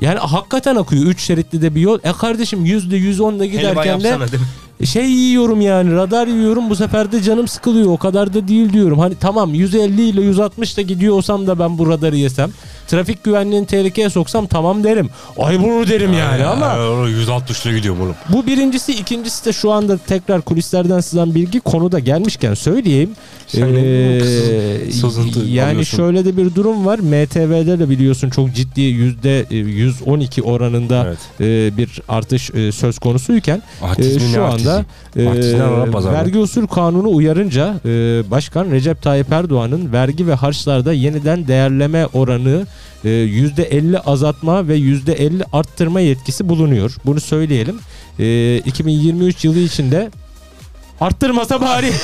Yani 0.00 0.18
hakikaten 0.18 0.76
akıyor. 0.76 1.04
3 1.04 1.20
şeritli 1.20 1.62
de 1.62 1.74
bir 1.74 1.80
yol. 1.80 1.98
E 2.04 2.12
kardeşim 2.12 2.66
%110'da 2.66 3.44
Helva 3.44 3.84
giderken 3.84 4.00
de? 4.02 4.18
Şey 4.84 5.10
yiyorum 5.10 5.60
yani 5.60 5.94
radar 5.94 6.26
yiyorum 6.26 6.70
bu 6.70 6.76
sefer 6.76 7.12
de 7.12 7.22
canım 7.22 7.48
sıkılıyor 7.48 7.86
o 7.90 7.96
kadar 7.96 8.34
da 8.34 8.48
değil 8.48 8.72
diyorum. 8.72 8.98
Hani 8.98 9.14
tamam 9.20 9.54
150 9.54 10.02
ile 10.02 10.20
160 10.22 10.76
da 10.76 10.82
gidiyor 10.82 11.14
olsam 11.14 11.46
da 11.46 11.58
ben 11.58 11.78
bu 11.78 11.88
radarı 11.88 12.16
yesem 12.16 12.50
trafik 12.88 13.24
güvenliğini 13.24 13.66
tehlikeye 13.66 14.10
soksam 14.10 14.46
tamam 14.46 14.84
derim. 14.84 15.10
Ay 15.38 15.58
bunu 15.62 15.88
derim 15.88 16.12
yani 16.12 16.44
ama 16.44 16.66
160'la 16.66 17.72
gidiyorum 17.76 18.00
oğlum. 18.02 18.14
bu 18.28 18.46
birincisi 18.46 18.92
ikincisi 18.92 19.44
de 19.44 19.52
şu 19.52 19.72
anda 19.72 19.98
tekrar 19.98 20.40
kulislerden 20.42 21.00
sızan 21.00 21.34
bilgi 21.34 21.60
konuda 21.60 21.98
gelmişken 21.98 22.54
söyleyeyim. 22.54 23.10
Sen 23.46 23.68
Ee, 23.74 24.20
yani 25.46 25.70
alıyorsun? 25.70 25.96
şöyle 25.96 26.24
de 26.24 26.36
bir 26.36 26.54
durum 26.54 26.86
var. 26.86 26.98
MTV'de 26.98 27.78
de 27.78 27.88
biliyorsun 27.90 28.30
çok 28.30 28.54
ciddi 28.54 28.80
yüzde 28.80 29.46
e, 29.50 29.56
112 29.56 30.42
oranında 30.42 31.04
Evet. 31.06 31.18
e, 31.72 31.76
bir 31.76 32.02
artış 32.08 32.50
e, 32.50 32.72
söz 32.72 32.98
konusuyken 32.98 33.62
e, 33.82 33.84
Artist 33.86 34.34
şu 34.34 34.44
artisti? 34.44 34.67
E, 35.16 35.28
Artistler 35.28 35.60
Arap 35.60 35.92
pazarı. 35.92 36.14
vergi 36.14 36.38
usul 36.38 36.66
kanunu 36.66 37.08
uyarınca 37.10 37.74
e, 37.84 37.90
Başkan 38.30 38.70
Recep 38.70 39.02
Tayyip 39.02 39.32
Erdoğan'ın 39.32 39.92
vergi 39.92 40.26
ve 40.26 40.34
harçlarda 40.34 40.92
yeniden 40.92 41.48
değerleme 41.48 42.06
oranı 42.06 42.66
e, 43.04 43.08
%50 43.08 43.98
azaltma 43.98 44.68
ve 44.68 44.78
%50 44.78 45.44
arttırma 45.52 46.00
yetkisi 46.00 46.48
bulunuyor. 46.48 46.96
Bunu 47.06 47.20
söyleyelim. 47.20 47.78
E, 48.18 48.56
2023 48.58 49.44
yılı 49.44 49.58
içinde 49.58 50.10
arttırmasa 51.00 51.60
bari 51.60 51.90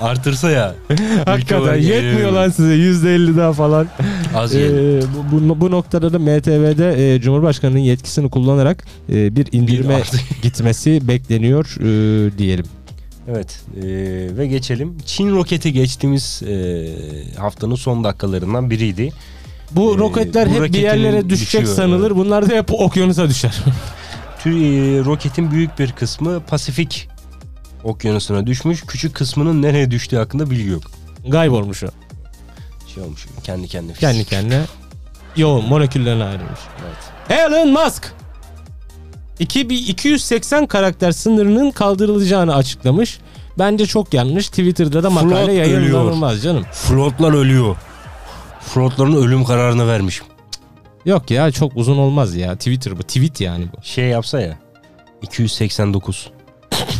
Artırsa 0.00 0.50
ya. 0.50 0.74
hakikaten 1.24 1.76
yetmiyor 1.76 2.32
lan 2.32 2.50
size 2.50 2.74
%50 2.74 3.36
daha 3.36 3.52
falan. 3.52 3.86
Az 4.36 4.54
yiyelim. 4.54 5.08
bu, 5.32 5.48
bu, 5.48 5.60
bu 5.60 5.70
noktada 5.70 6.12
da 6.12 6.18
MTV'de 6.18 7.14
e, 7.14 7.20
Cumhurbaşkanı'nın 7.20 7.78
yetkisini 7.78 8.30
kullanarak 8.30 8.84
e, 9.12 9.36
bir 9.36 9.48
indirime 9.52 9.94
artı- 9.94 10.18
gitmesi 10.42 11.08
bekleniyor 11.08 11.76
e, 11.80 12.38
diyelim. 12.38 12.66
Evet 13.28 13.60
e, 13.76 13.82
ve 14.38 14.46
geçelim. 14.46 14.98
Çin 15.06 15.30
roketi 15.36 15.72
geçtiğimiz 15.72 16.42
e, 16.42 16.86
haftanın 17.38 17.74
son 17.74 18.04
dakikalarından 18.04 18.70
biriydi. 18.70 19.12
Bu 19.70 19.94
Ee, 19.94 19.98
roketler 19.98 20.48
bu 20.50 20.54
hep 20.64 20.72
bir 20.72 20.78
yerlere 20.78 21.28
düşecek 21.30 21.60
düşüyor, 21.62 21.76
sanılır. 21.76 22.16
Bunlar 22.16 22.50
da 22.50 22.54
hep 22.54 22.72
okyanusa 22.72 23.28
düşer. 23.28 23.54
Tü, 24.42 24.50
e, 24.50 25.04
roketin 25.04 25.50
büyük 25.50 25.78
bir 25.78 25.92
kısmı 25.92 26.40
Pasifik 26.40 27.08
okyanusuna 27.84 28.46
düşmüş. 28.46 28.82
Küçük 28.86 29.14
kısmının 29.14 29.62
nereye 29.62 29.90
düştüğü 29.90 30.16
hakkında 30.16 30.50
bilgi 30.50 30.68
yok. 30.68 30.82
Kaybolmuş 31.30 31.82
o. 31.82 31.86
Şey 32.96 33.04
olmuş 33.04 33.26
kendi 33.42 33.68
kendine. 33.68 33.92
Kendi 33.96 34.24
kendine 34.24 34.62
yoğun 35.36 35.68
moleküllerine 35.68 36.24
ayrılmış. 36.24 36.60
Evet. 36.80 37.40
Elon 37.40 37.68
Musk 37.68 38.14
280 39.38 40.66
karakter 40.66 41.12
sınırının 41.12 41.70
kaldırılacağını 41.70 42.54
açıklamış. 42.54 43.18
Bence 43.58 43.86
çok 43.86 44.14
yanlış. 44.14 44.48
Twitter'da 44.48 45.02
da 45.02 45.10
makale 45.10 45.44
Float 45.44 45.48
yayınlanılmaz 45.48 46.42
canım. 46.42 46.64
Flotlar 46.72 47.32
ölüyor. 47.32 47.76
Flotların 48.60 49.16
ölüm 49.16 49.44
kararını 49.44 49.88
vermiş. 49.88 50.22
Yok 51.04 51.30
ya 51.30 51.50
çok 51.50 51.76
uzun 51.76 51.98
olmaz 51.98 52.36
ya. 52.36 52.56
Twitter 52.56 52.98
bu. 52.98 53.02
Tweet 53.02 53.40
yani 53.40 53.66
bu. 53.76 53.82
Şey 53.82 54.04
yapsa 54.04 54.40
ya. 54.40 54.58
289. 55.22 56.30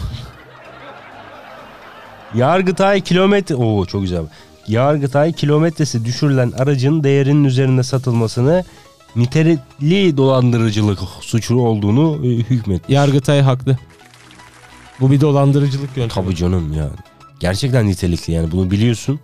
Yargıtay 2.34 3.00
kilometre... 3.00 3.54
Oo 3.54 3.86
çok 3.86 4.02
güzel. 4.02 4.22
Yargıtay 4.68 5.32
kilometresi 5.32 6.04
düşürülen 6.04 6.52
aracın 6.58 7.04
değerinin 7.04 7.44
üzerinde 7.44 7.82
satılmasını 7.82 8.64
nitelikli 9.16 10.16
dolandırıcılık 10.16 10.98
suçu 11.20 11.56
olduğunu 11.58 12.26
e, 12.26 12.28
hükmet. 12.28 12.90
Yargıtay 12.90 13.40
haklı. 13.40 13.78
Bu 15.00 15.10
bir 15.10 15.20
dolandırıcılık 15.20 15.96
yöntemi. 15.96 16.24
Tabii 16.26 16.36
canım 16.36 16.72
ya. 16.72 16.88
Gerçekten 17.40 17.86
nitelikli 17.88 18.32
yani 18.32 18.52
bunu 18.52 18.70
biliyorsun. 18.70 19.20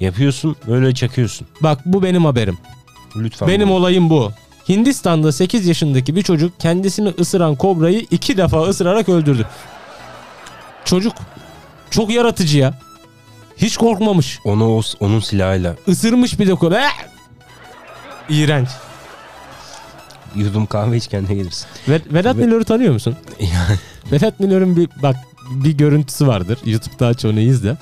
Yapıyorsun 0.00 0.56
böyle 0.66 0.94
çakıyorsun. 0.94 1.46
Bak 1.60 1.80
bu 1.86 2.02
benim 2.02 2.24
haberim. 2.24 2.58
Lütfen. 3.16 3.48
Benim 3.48 3.68
bunu- 3.68 3.76
olayım 3.76 4.10
bu. 4.10 4.32
Hindistan'da 4.68 5.32
8 5.32 5.66
yaşındaki 5.66 6.16
bir 6.16 6.22
çocuk 6.22 6.60
kendisini 6.60 7.08
ısıran 7.08 7.56
kobrayı 7.56 8.06
iki 8.10 8.36
defa 8.36 8.62
ısırarak 8.62 9.08
öldürdü. 9.08 9.46
Çocuk 10.84 11.12
çok 11.90 12.10
yaratıcı 12.10 12.58
ya. 12.58 12.74
Hiç 13.56 13.76
korkmamış. 13.76 14.38
Onu 14.44 14.76
o- 14.78 14.82
onun 15.00 15.20
silahıyla 15.20 15.74
Isırmış 15.86 16.38
bir 16.38 16.46
de 16.46 16.54
kobra. 16.54 16.80
Eh! 16.84 16.90
İğrenç. 18.28 18.68
yudum 20.34 20.66
kahve 20.66 20.96
iç 20.96 21.06
kendine 21.08 21.34
gelirsin. 21.34 21.66
Ve- 21.88 22.00
Vedat 22.10 22.36
Ve- 22.36 22.46
Milor'u 22.46 22.64
tanıyor 22.64 22.92
musun? 22.92 23.16
Yani 23.40 23.78
Vedat 24.12 24.40
Milor'un 24.40 24.76
bir 24.76 24.88
bak 25.02 25.16
bir 25.50 25.72
görüntüsü 25.72 26.26
vardır. 26.26 26.58
YouTube'da 26.64 27.06
aç 27.06 27.24
onu 27.24 27.40
izle. 27.40 27.76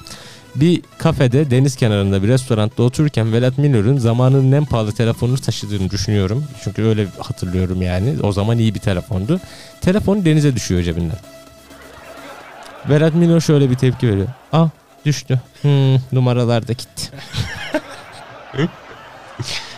Bir 0.54 0.82
kafede 0.98 1.50
deniz 1.50 1.76
kenarında 1.76 2.22
bir 2.22 2.28
restoranda 2.28 2.82
otururken 2.82 3.32
Vedat 3.32 3.58
Milor'un 3.58 3.98
zamanının 3.98 4.52
en 4.52 4.64
pahalı 4.64 4.92
telefonunu 4.92 5.38
taşıdığını 5.38 5.90
düşünüyorum. 5.90 6.44
Çünkü 6.64 6.82
öyle 6.82 7.06
hatırlıyorum 7.18 7.82
yani. 7.82 8.14
O 8.22 8.32
zaman 8.32 8.58
iyi 8.58 8.74
bir 8.74 8.80
telefondu. 8.80 9.40
Telefon 9.80 10.24
denize 10.24 10.56
düşüyor 10.56 10.82
cebinden. 10.82 11.18
Vedat 12.88 13.14
Milor 13.14 13.40
şöyle 13.40 13.70
bir 13.70 13.74
tepki 13.76 14.08
veriyor. 14.08 14.28
Ah 14.52 14.68
düştü. 15.04 15.40
Hmm, 15.62 15.94
numaralar 16.12 16.68
da 16.68 16.72
gitti. 16.72 17.10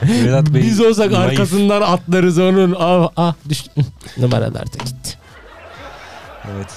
Vedat 0.03 0.55
Bey 0.55 0.63
Biz 0.63 0.81
olsak 0.81 1.11
naif. 1.11 1.31
arkasından 1.31 1.83
atlarız 1.83 2.39
onun. 2.39 2.77
Ah, 2.79 3.09
ah 3.17 3.35
düştü. 3.49 3.71
numaralar 4.19 4.67
da 4.67 4.79
gitti. 4.85 5.19
Evet. 6.55 6.69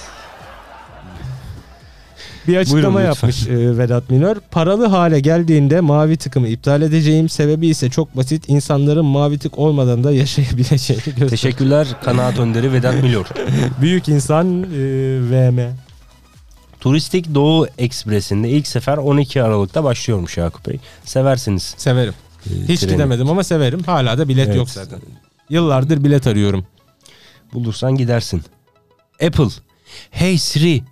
Bir 2.48 2.56
açıklama 2.56 2.94
Buyurun 2.94 3.00
yapmış 3.00 3.46
e, 3.46 3.78
Vedat 3.78 4.10
Milor. 4.10 4.36
Paralı 4.50 4.86
hale 4.86 5.20
geldiğinde 5.20 5.80
mavi 5.80 6.16
tıkımı 6.16 6.48
iptal 6.48 6.82
edeceğim. 6.82 7.28
Sebebi 7.28 7.66
ise 7.66 7.90
çok 7.90 8.16
basit. 8.16 8.48
İnsanların 8.48 9.04
mavi 9.04 9.38
tık 9.38 9.58
olmadan 9.58 10.04
da 10.04 10.12
yaşayabileceğini 10.12 11.02
gösteriyor. 11.04 11.30
Teşekkürler 11.30 11.88
kanaat 12.04 12.38
önderi 12.38 12.72
Vedat 12.72 13.02
Milor. 13.02 13.26
Büyük 13.80 14.08
insan 14.08 14.62
e, 14.62 14.66
VM. 15.30 15.87
Turistik 16.80 17.34
Doğu 17.34 17.66
Ekspresi'nde 17.78 18.48
ilk 18.50 18.66
sefer 18.66 18.96
12 18.96 19.42
Aralık'ta 19.42 19.84
başlıyormuş 19.84 20.36
Yakup 20.36 20.66
Bey. 20.68 20.78
Seversiniz. 21.04 21.74
Severim. 21.76 22.14
e, 22.46 22.68
Hiç 22.68 22.80
treni. 22.80 22.92
gidemedim 22.92 23.30
ama 23.30 23.44
severim. 23.44 23.82
Hala 23.86 24.18
da 24.18 24.28
bilet 24.28 24.46
Evet. 24.46 24.56
yok 24.56 24.70
zaten. 24.70 24.98
Yıllardır 25.50 26.04
bilet 26.04 26.26
arıyorum. 26.26 26.66
Bulursan 27.52 27.96
gidersin. 27.96 28.42
Apple. 29.26 29.48
Hey 30.10 30.38
Siri 30.38 30.82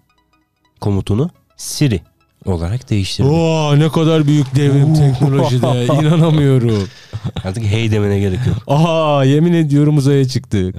komutunu 0.80 1.30
Siri 1.56 2.00
olarak 2.44 2.90
değiştirdi. 2.90 3.28
Oo 3.28 3.78
ne 3.78 3.88
kadar 3.88 4.26
büyük 4.26 4.54
devrim 4.54 4.94
teknolojide. 4.94 5.84
İnanamıyorum. 6.00 6.88
Artık 7.44 7.64
hey 7.64 7.90
demene 7.90 8.18
gerek 8.20 8.38
yok. 8.46 8.56
Aha 8.66 9.24
yemin 9.24 9.52
ediyorum 9.52 9.96
uzaya 9.96 10.28
çıktık. 10.28 10.76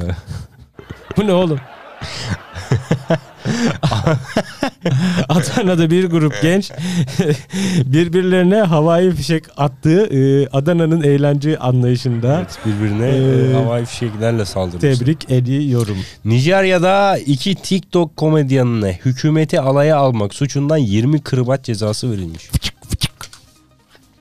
Bu 1.17 1.27
ne 1.27 1.33
oğlum? 1.33 1.59
Adana'da 5.29 5.89
bir 5.89 6.05
grup 6.05 6.41
genç 6.41 6.71
birbirlerine 7.85 8.55
havai 8.61 9.11
fişek 9.11 9.43
attığı 9.57 10.01
e, 10.05 10.47
Adana'nın 10.47 11.03
eğlence 11.03 11.57
anlayışında 11.57 12.37
Evet, 12.37 12.57
birbirine 12.65 13.07
Ee, 13.09 13.49
e, 13.51 13.53
havai 13.53 13.85
fişeklerle 13.85 14.45
saldırmış. 14.45 14.97
tebrik 14.99 15.31
ediyorum. 15.31 15.97
Nijerya'da 16.25 17.17
iki 17.17 17.55
TikTok 17.55 18.17
komedyenine 18.17 18.99
hükümeti 19.05 19.59
alaya 19.61 19.97
almak 19.97 20.33
suçundan 20.33 20.77
20 20.77 21.21
kırbaç 21.21 21.65
cezası 21.65 22.11
verilmiş. 22.11 22.49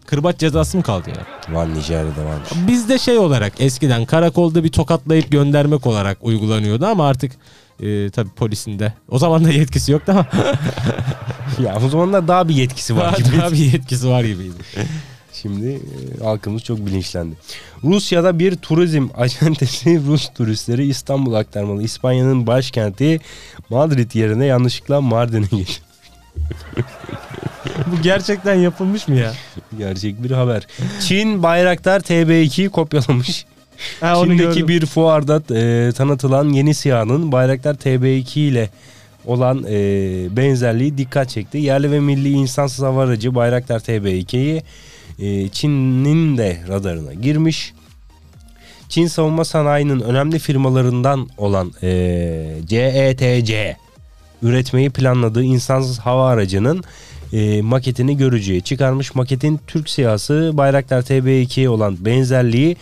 Kırbaç 0.06 0.38
cezası 0.38 0.76
mı 0.76 0.82
kaldı 0.82 1.10
ya? 1.10 1.54
Var 1.56 1.74
Nijerya'da 1.74 2.24
varmış. 2.24 2.48
Bizde 2.68 2.98
şey 2.98 3.18
olarak 3.18 3.52
eskiden 3.58 4.04
karakolda 4.04 4.64
bir 4.64 4.68
tokatlayıp 4.72 5.30
göndermek 5.32 5.86
olarak 5.86 6.18
uygulanıyordu 6.20 6.86
ama 6.86 7.08
artık 7.08 7.32
e, 7.80 8.10
tabii 8.10 8.30
polisinde. 8.30 8.92
O 9.08 9.18
zaman 9.18 9.44
da 9.44 9.50
yetkisi 9.50 9.92
yoktu 9.92 10.12
ama 10.12 10.26
ya 11.64 11.78
o 11.86 11.88
zamanlar 11.88 12.28
daha 12.28 12.48
bir 12.48 12.54
yetkisi 12.54 12.96
var 12.96 13.16
gibi. 13.16 13.38
daha 13.38 13.52
bir 13.52 13.56
yetkisi 13.72 14.08
var 14.08 14.24
gibiydi. 14.24 14.54
Şimdi 15.42 15.68
e, 16.20 16.24
halkımız 16.24 16.62
çok 16.62 16.86
bilinçlendi. 16.86 17.34
Rusya'da 17.84 18.38
bir 18.38 18.56
turizm 18.56 19.08
acentesi 19.16 20.00
Rus 20.06 20.28
turistleri 20.34 20.86
İstanbul 20.86 21.34
aktarmalı 21.34 21.82
İspanya'nın 21.82 22.46
başkenti 22.46 23.20
Madrid 23.70 24.14
yerine 24.14 24.46
yanlışlıkla 24.46 25.00
Mardin'e 25.00 25.46
geçti. 25.56 25.82
Bu 27.86 28.02
gerçekten 28.02 28.54
yapılmış 28.54 29.08
mı 29.08 29.16
ya? 29.16 29.32
Gerçek 29.78 30.22
bir 30.22 30.30
haber. 30.30 30.66
Çin 31.00 31.42
Bayraktar 31.42 32.00
TB2'yi 32.00 32.68
kopyalamış. 32.68 33.46
Ha, 34.00 34.20
onu 34.20 34.26
Çin'deki 34.26 34.60
gördüm. 34.60 34.68
bir 34.68 34.86
fuarda 34.86 35.42
e, 35.54 35.92
tanıtılan 35.92 36.48
yeni 36.48 36.74
SİHA'nın 36.74 37.32
Bayraktar 37.32 37.74
TB2 37.74 38.38
ile 38.38 38.70
olan 39.26 39.64
e, 39.68 39.76
benzerliği 40.36 40.98
dikkat 40.98 41.28
çekti. 41.28 41.58
Yerli 41.58 41.90
ve 41.90 42.00
milli 42.00 42.30
insansız 42.30 42.84
hava 42.84 43.02
aracı 43.02 43.34
Bayraktar 43.34 43.80
TB2'yi 43.80 44.62
e, 45.18 45.48
Çin'in 45.48 46.38
de 46.38 46.60
radarına 46.68 47.14
girmiş. 47.14 47.72
Çin 48.88 49.06
savunma 49.06 49.44
sanayinin 49.44 50.00
önemli 50.00 50.38
firmalarından 50.38 51.28
olan 51.36 51.72
e, 51.82 52.58
CETC 52.66 53.76
üretmeyi 54.42 54.90
planladığı 54.90 55.42
insansız 55.42 55.98
hava 55.98 56.28
aracının 56.28 56.84
e, 57.32 57.62
maketini 57.62 58.16
görücüye 58.16 58.60
çıkarmış. 58.60 59.14
Maketin 59.14 59.60
Türk 59.66 59.90
siyası 59.90 60.50
Bayraktar 60.54 61.02
TB2'ye 61.02 61.68
olan 61.68 62.04
benzerliği 62.04 62.76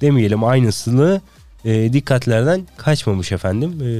demeyelim 0.00 0.44
aynısını 0.44 1.20
e, 1.64 1.92
dikkatlerden 1.92 2.66
kaçmamış 2.76 3.32
efendim. 3.32 3.72
E, 3.82 3.90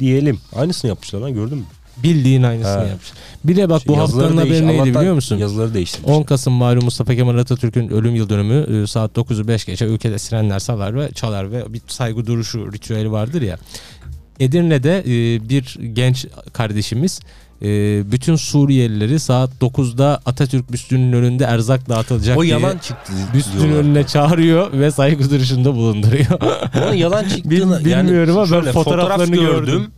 diyelim. 0.00 0.38
Aynısını 0.54 0.88
yapmışlar 0.88 1.20
lan 1.20 1.34
gördün 1.34 1.58
mü? 1.58 1.64
Bildiğin 2.02 2.42
aynısını 2.42 2.72
Ha. 2.78 2.84
yapmış. 2.86 3.12
Bir 3.44 3.56
de 3.56 3.68
bak 3.68 3.82
Şey, 3.82 3.94
bu 3.94 3.98
yazıları 3.98 4.26
haftanın 4.26 4.42
değiş- 4.46 4.54
haberi 4.56 4.66
neydi 4.66 4.80
Allah'tan 4.82 5.00
biliyor 5.00 5.14
musun? 5.14 5.36
Yazıları 5.38 5.74
değiştirmişler. 5.74 6.14
10 6.14 6.22
Kasım 6.22 6.52
malum 6.52 6.84
Mustafa 6.84 7.14
Kemal 7.14 7.38
Atatürk'ün 7.38 7.88
ölüm 7.88 8.14
yıl 8.14 8.28
dönümü 8.28 8.82
e, 8.82 8.86
saat 8.86 9.16
9'u 9.16 9.48
5 9.48 9.64
geçe 9.64 9.84
ülkede 9.84 10.18
sirenler 10.18 10.58
salar 10.58 10.94
ve 10.94 11.10
çalar 11.12 11.52
ve 11.52 11.72
bir 11.72 11.80
saygı 11.88 12.26
duruşu 12.26 12.72
ritüeli 12.72 13.12
vardır 13.12 13.42
ya. 13.42 13.58
Edirne'de 14.40 14.98
e, 15.00 15.48
bir 15.48 15.78
genç 15.92 16.26
kardeşimiz 16.52 17.20
e, 17.62 17.66
bütün 18.12 18.36
Suriyelileri 18.36 19.20
saat 19.20 19.50
9'da 19.60 20.20
Atatürk 20.26 20.72
büstünün 20.72 21.12
önünde 21.12 21.44
erzak 21.44 21.88
dağıtılacak 21.88 22.38
o 22.38 22.42
diye 22.42 22.52
yalan 22.52 22.78
çıktı. 22.78 23.12
büstünün 23.34 23.72
önüne 23.72 24.06
çağırıyor 24.06 24.72
ve 24.72 24.90
saygı 24.90 25.30
duruşunda 25.30 25.74
bulunduruyor. 25.74 26.26
Ama 26.74 26.94
yalan 26.94 27.24
çıktığını 27.28 27.80
Bil- 27.80 27.84
bilmiyorum 27.84 28.32
ama 28.38 28.42
ben 28.44 28.48
şöyle, 28.50 28.72
fotoğraflarını 28.72 29.36
fotoğraf 29.36 29.50
gördüm. 29.66 29.90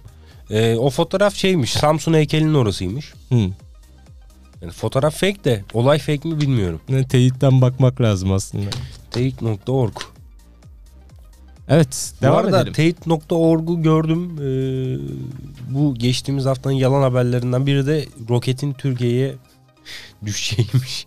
Ee, 0.51 0.75
o 0.77 0.91
fotoğraf 0.91 1.35
şeymiş. 1.35 1.73
Samsun 1.73 2.15
heykelinin 2.15 2.55
orasıymış. 2.55 3.13
Hı. 3.29 3.35
Yani 4.63 4.73
fotoğraf 4.73 5.15
fake 5.21 5.45
de 5.45 5.65
olay 5.75 5.99
fake 5.99 6.29
mi 6.29 6.41
bilmiyorum. 6.41 6.81
Ne, 6.89 7.09
Teyitten 7.09 7.61
bakmak 7.61 8.01
lazım 8.01 8.33
aslında. 8.33 8.71
Teyit.org. 9.11 9.93
Evet 11.69 12.13
Bu 12.19 12.23
devam 12.23 12.37
arada. 12.37 12.73
Teyit.org'u 12.73 13.83
gördüm. 13.83 14.37
Ee, 14.41 14.99
bu 15.75 15.95
geçtiğimiz 15.95 16.45
haftanın 16.45 16.75
yalan 16.75 17.03
haberlerinden 17.03 17.67
biri 17.67 17.87
de 17.87 18.05
roketin 18.29 18.73
Türkiye'ye 18.73 19.35
düşeceğiymiş. 20.25 21.07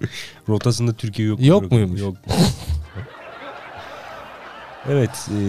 Rotasında 0.48 0.92
Türkiye 0.92 1.28
yok. 1.28 1.40
Yok 1.42 1.72
muymuş? 1.72 2.00
Yok. 2.00 2.16
Evet, 4.90 5.28
e, 5.30 5.40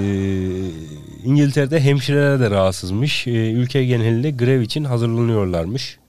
İngiltere'de 1.23 1.79
hemşireler 1.79 2.39
de 2.39 2.49
rahatsızmış. 2.49 3.27
E, 3.27 3.51
ülke 3.51 3.85
genelinde 3.85 4.31
grev 4.31 4.61
için 4.61 4.83
hazırlanıyorlarmış. 4.83 5.99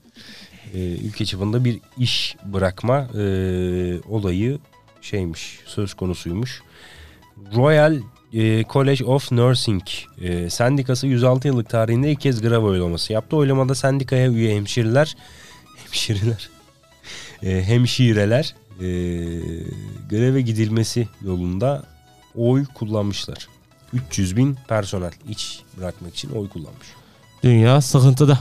E, 0.73 0.79
ülke 0.79 1.25
çapında 1.25 1.65
bir 1.65 1.79
iş 1.97 2.35
bırakma 2.45 2.97
e, 2.97 3.23
olayı 4.09 4.59
şeymiş, 5.01 5.59
söz 5.65 5.93
konusuymuş. 5.93 6.61
Royal 7.55 7.99
e, 8.33 8.63
College 8.63 9.05
of 9.05 9.31
Nursing 9.31 9.83
e, 10.21 10.49
sendikası 10.49 11.07
106 11.07 11.47
yıllık 11.47 11.69
tarihinde 11.69 12.11
ilk 12.11 12.21
kez 12.21 12.41
grev 12.41 12.63
oylaması 12.63 13.13
yaptı. 13.13 13.35
Oylamada 13.35 13.75
sendikaya 13.75 14.29
üye 14.29 14.55
hemşireler, 14.55 15.15
hemşireler, 15.75 16.49
e, 17.43 17.63
hemşireler 17.63 18.55
e, 18.79 18.85
greve 20.09 20.41
gidilmesi 20.41 21.07
yolunda 21.21 21.83
oy 22.35 22.65
kullanmışlar. 22.65 23.47
300 23.93 24.37
bin 24.37 24.57
personel 24.67 25.11
iş 25.29 25.59
bırakmak 25.77 26.15
için 26.15 26.29
oy 26.29 26.49
kullanmış. 26.49 26.87
Dünya 27.43 27.81
sıkıntıda. 27.81 28.39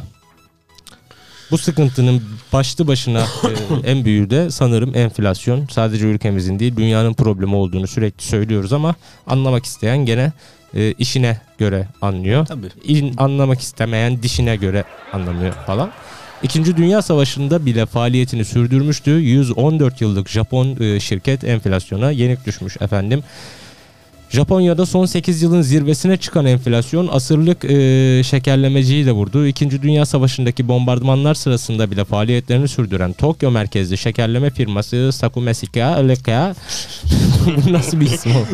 Bu 1.51 1.59
sıkıntının 1.59 2.23
başlı 2.53 2.87
başına 2.87 3.21
e, 3.21 3.51
en 3.91 4.05
büyüğü 4.05 4.31
de 4.31 4.51
sanırım 4.51 4.97
enflasyon. 4.97 5.67
Sadece 5.71 6.07
ülkemizin 6.07 6.59
değil 6.59 6.77
dünyanın 6.77 7.15
problemi 7.15 7.55
olduğunu 7.55 7.87
sürekli 7.87 8.23
söylüyoruz 8.25 8.73
ama 8.73 8.95
anlamak 9.27 9.65
isteyen 9.65 9.99
gene 9.99 10.33
e, 10.75 10.93
işine 10.93 11.41
göre 11.59 11.89
anlıyor. 12.03 12.47
Tabii. 12.47 12.67
İn- 12.85 13.15
anlamak 13.17 13.61
istemeyen 13.61 14.23
dişine 14.23 14.57
göre 14.57 14.85
anlamıyor 15.13 15.53
falan. 15.53 15.91
İkinci 16.43 16.77
Dünya 16.77 17.03
Savaşı'nda 17.03 17.67
bile 17.67 17.87
faaliyetini 17.87 18.45
sürdürmüştü. 18.45 19.11
114 19.11 20.01
yıllık 20.01 20.29
Japon 20.29 20.77
e, 20.81 21.01
şirket 21.01 21.45
enflasyona 21.45 22.11
yenik 22.11 22.47
düşmüş 22.47 22.77
efendim. 22.81 23.23
Japonya'da 24.31 24.87
son 24.87 25.07
8 25.07 25.43
yılın 25.43 25.63
zirvesine 25.63 26.17
çıkan 26.17 26.47
enflasyon 26.47 27.09
asırlık 27.13 27.65
e, 27.65 28.23
şekerlemeciyi 28.25 29.07
de 29.07 29.13
vurdu. 29.13 29.47
İkinci 29.47 29.83
Dünya 29.83 30.07
Savaşı'ndaki 30.07 30.69
bombardımanlar 30.69 31.35
sırasında 31.35 31.91
bile 31.91 32.05
faaliyetlerini 32.05 32.69
sürdüren 32.69 33.13
Tokyo 33.13 33.51
merkezli 33.51 33.99
şekerleme 33.99 34.51
firması 34.51 35.11
Sakumesika 35.13 35.99
Elekea 35.99 36.55
Bu 37.67 37.73
nasıl 37.73 38.01
bir 38.01 38.07
isim 38.07 38.33
o? 38.33 38.45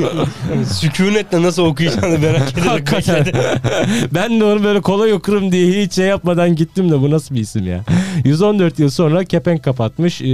Sükunetle 0.74 1.42
nasıl 1.42 1.62
okuyacağını 1.62 2.18
merak 2.18 2.52
ederek 2.52 2.66
Hakikaten. 2.66 3.26
ben 4.14 4.40
de 4.40 4.44
onu 4.44 4.64
böyle 4.64 4.80
kolay 4.80 5.12
okurum 5.12 5.52
diye 5.52 5.84
hiç 5.84 5.92
şey 5.92 6.06
yapmadan 6.06 6.56
gittim 6.56 6.90
de 6.90 7.00
bu 7.00 7.10
nasıl 7.10 7.34
bir 7.34 7.40
isim 7.40 7.66
ya. 7.66 7.84
114 8.24 8.78
yıl 8.78 8.90
sonra 8.90 9.24
kepenk 9.24 9.64
kapatmış. 9.64 10.20
Ee, 10.20 10.26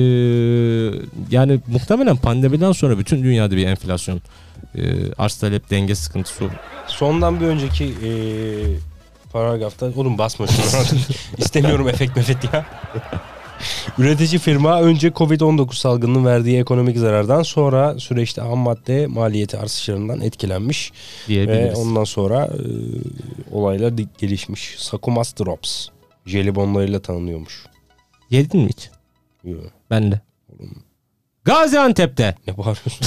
yani 1.30 1.60
muhtemelen 1.66 2.16
pandemiden 2.16 2.72
sonra 2.72 2.98
bütün 2.98 3.22
dünyada 3.22 3.56
bir 3.56 3.66
enflasyon 3.66 4.20
e, 4.74 5.12
arz 5.18 5.34
talep 5.36 5.70
denge 5.70 5.94
sıkıntısı 5.94 6.44
oldu. 6.44 6.52
Sondan 6.86 7.40
bir 7.40 7.46
önceki 7.46 7.84
e, 7.84 8.10
paragrafta 9.32 9.86
oğlum 9.96 10.18
basma 10.18 10.46
şunu. 10.46 10.98
İstemiyorum 11.38 11.88
efekt 11.88 12.16
mefet 12.16 12.54
ya. 12.54 12.66
Üretici 13.98 14.38
firma 14.38 14.80
önce 14.82 15.08
Covid-19 15.08 15.74
salgının 15.74 16.24
verdiği 16.24 16.58
ekonomik 16.60 16.98
zarardan 16.98 17.42
sonra 17.42 17.98
süreçte 17.98 18.40
ham 18.40 18.58
madde 18.58 19.06
maliyeti 19.06 19.58
artışlarından 19.58 20.20
etkilenmiş 20.20 20.92
ve 21.28 21.74
ondan 21.74 22.04
sonra 22.04 22.44
e, 22.46 22.60
olaylar 23.50 23.92
gelişmiş. 24.18 24.74
Sakumas 24.78 25.38
Drops 25.38 25.88
jelibonlarıyla 26.26 27.00
tanınıyormuş. 27.00 27.66
Yedin 28.30 28.60
mi 28.60 28.68
hiç? 28.68 28.90
Yo, 29.44 29.58
Ben 29.90 30.12
de. 30.12 30.20
Gaziantep'te. 31.44 32.34
Ne 32.46 32.56
bağırıyorsun? 32.56 33.06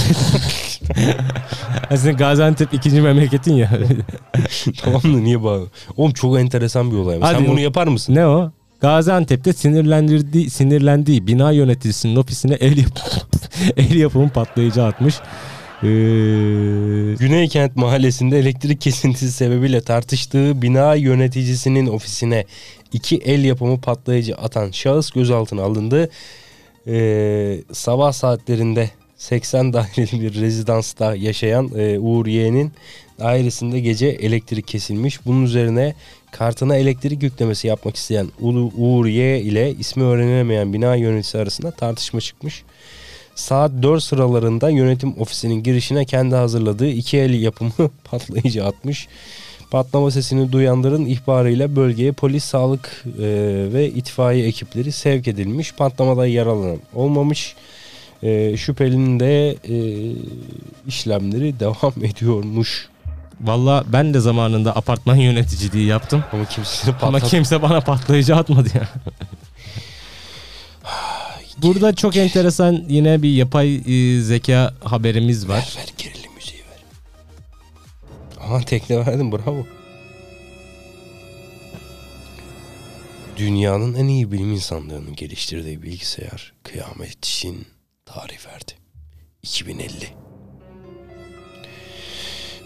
Aslında 1.90 2.12
Gaziantep 2.12 2.74
ikinci 2.74 3.00
memleketin 3.00 3.54
ya. 3.54 3.70
tamam 4.82 5.02
da 5.04 5.08
niye 5.08 5.42
bağırıyorsun? 5.42 5.72
Oğlum 5.96 6.12
çok 6.12 6.38
enteresan 6.40 6.90
bir 6.90 6.96
olay. 6.96 7.20
Hadi 7.20 7.36
Sen 7.36 7.46
bunu 7.48 7.60
yapar 7.60 7.86
mısın? 7.86 8.14
ne 8.14 8.26
o? 8.26 8.50
Gaziantep'te 8.80 9.52
sinirlendirdiği, 9.52 10.50
sinirlendiği 10.50 11.26
bina 11.26 11.50
yöneticisinin 11.52 12.16
ofisine 12.16 12.54
el, 12.54 12.76
yap 12.78 12.98
el 13.76 13.94
yapımı 13.94 14.28
patlayıcı 14.28 14.84
atmış. 14.84 15.14
Ee, 15.82 15.86
Güneykent 17.18 17.76
mahallesinde 17.76 18.38
elektrik 18.38 18.80
kesintisi 18.80 19.32
sebebiyle 19.32 19.80
tartıştığı 19.80 20.62
bina 20.62 20.94
yöneticisinin 20.94 21.86
ofisine 21.86 22.44
iki 22.92 23.16
el 23.16 23.44
yapımı 23.44 23.80
patlayıcı 23.80 24.34
atan 24.36 24.70
şahıs 24.70 25.10
gözaltına 25.10 25.62
alındı. 25.62 26.10
Ee, 26.86 27.60
sabah 27.72 28.12
saatlerinde 28.12 28.90
80 29.24 29.72
daireli 29.72 30.22
bir 30.22 30.40
rezidansta 30.40 31.14
yaşayan 31.14 31.70
e, 31.76 31.98
Uğur 31.98 32.26
Yeğen'in 32.26 32.72
dairesinde 33.18 33.80
gece 33.80 34.06
elektrik 34.06 34.68
kesilmiş. 34.68 35.26
Bunun 35.26 35.44
üzerine 35.44 35.94
kartına 36.32 36.76
elektrik 36.76 37.22
yüklemesi 37.22 37.68
yapmak 37.68 37.96
isteyen 37.96 38.28
Ulu- 38.40 38.72
Uğur 38.76 39.06
Y 39.06 39.40
ile 39.40 39.74
ismi 39.74 40.04
öğrenilemeyen 40.04 40.72
bina 40.72 40.94
yöneticisi 40.94 41.38
arasında 41.38 41.70
tartışma 41.70 42.20
çıkmış. 42.20 42.62
Saat 43.34 43.70
4 43.82 44.02
sıralarında 44.02 44.70
yönetim 44.70 45.20
ofisinin 45.20 45.62
girişine 45.62 46.04
kendi 46.04 46.34
hazırladığı 46.34 46.88
iki 46.88 47.18
el 47.18 47.42
yapımı 47.42 47.72
patlayıcı 48.04 48.64
atmış. 48.64 49.08
Patlama 49.70 50.10
sesini 50.10 50.52
duyanların 50.52 51.04
ihbarıyla 51.06 51.76
bölgeye 51.76 52.12
polis, 52.12 52.44
sağlık 52.44 53.04
e, 53.06 53.22
ve 53.72 53.88
itfaiye 53.88 54.46
ekipleri 54.46 54.92
sevk 54.92 55.28
edilmiş. 55.28 55.72
Patlamada 55.72 56.26
yaralanan 56.26 56.78
olmamış. 56.94 57.54
E, 58.22 58.56
şüphelinin 58.56 59.20
de 59.20 59.50
e, 59.50 59.76
işlemleri 60.86 61.60
devam 61.60 61.92
ediyormuş. 62.04 62.88
Valla 63.40 63.84
ben 63.92 64.14
de 64.14 64.20
zamanında 64.20 64.76
apartman 64.76 65.16
yöneticiliği 65.16 65.86
yaptım. 65.86 66.24
Ama 66.32 66.44
kimsini 66.44 66.94
Ama 67.02 67.20
kimse 67.20 67.62
bana 67.62 67.80
patlayıcı 67.80 68.36
atmadı 68.36 68.68
ya. 68.74 68.88
Burada 71.62 71.94
çok 71.94 72.16
enteresan 72.16 72.84
yine 72.88 73.22
bir 73.22 73.28
yapay 73.32 73.76
e, 73.76 74.20
zeka 74.20 74.74
haberimiz 74.84 75.48
var. 75.48 75.56
Ver 75.56 75.76
ver 75.76 75.88
gerilim 75.98 76.34
müziği 76.34 76.60
ver. 76.70 76.84
Aha 78.46 78.60
tekne 78.60 79.06
verdim 79.06 79.32
bravo. 79.32 79.66
Dünyanın 83.36 83.94
en 83.94 84.08
iyi 84.08 84.32
bilim 84.32 84.52
insanlarının 84.52 85.16
geliştirdiği 85.16 85.82
bilgisayar 85.82 86.52
kıyamet 86.62 87.24
için 87.26 87.66
tarih 88.06 88.46
verdi. 88.46 88.72
2050. 89.42 89.88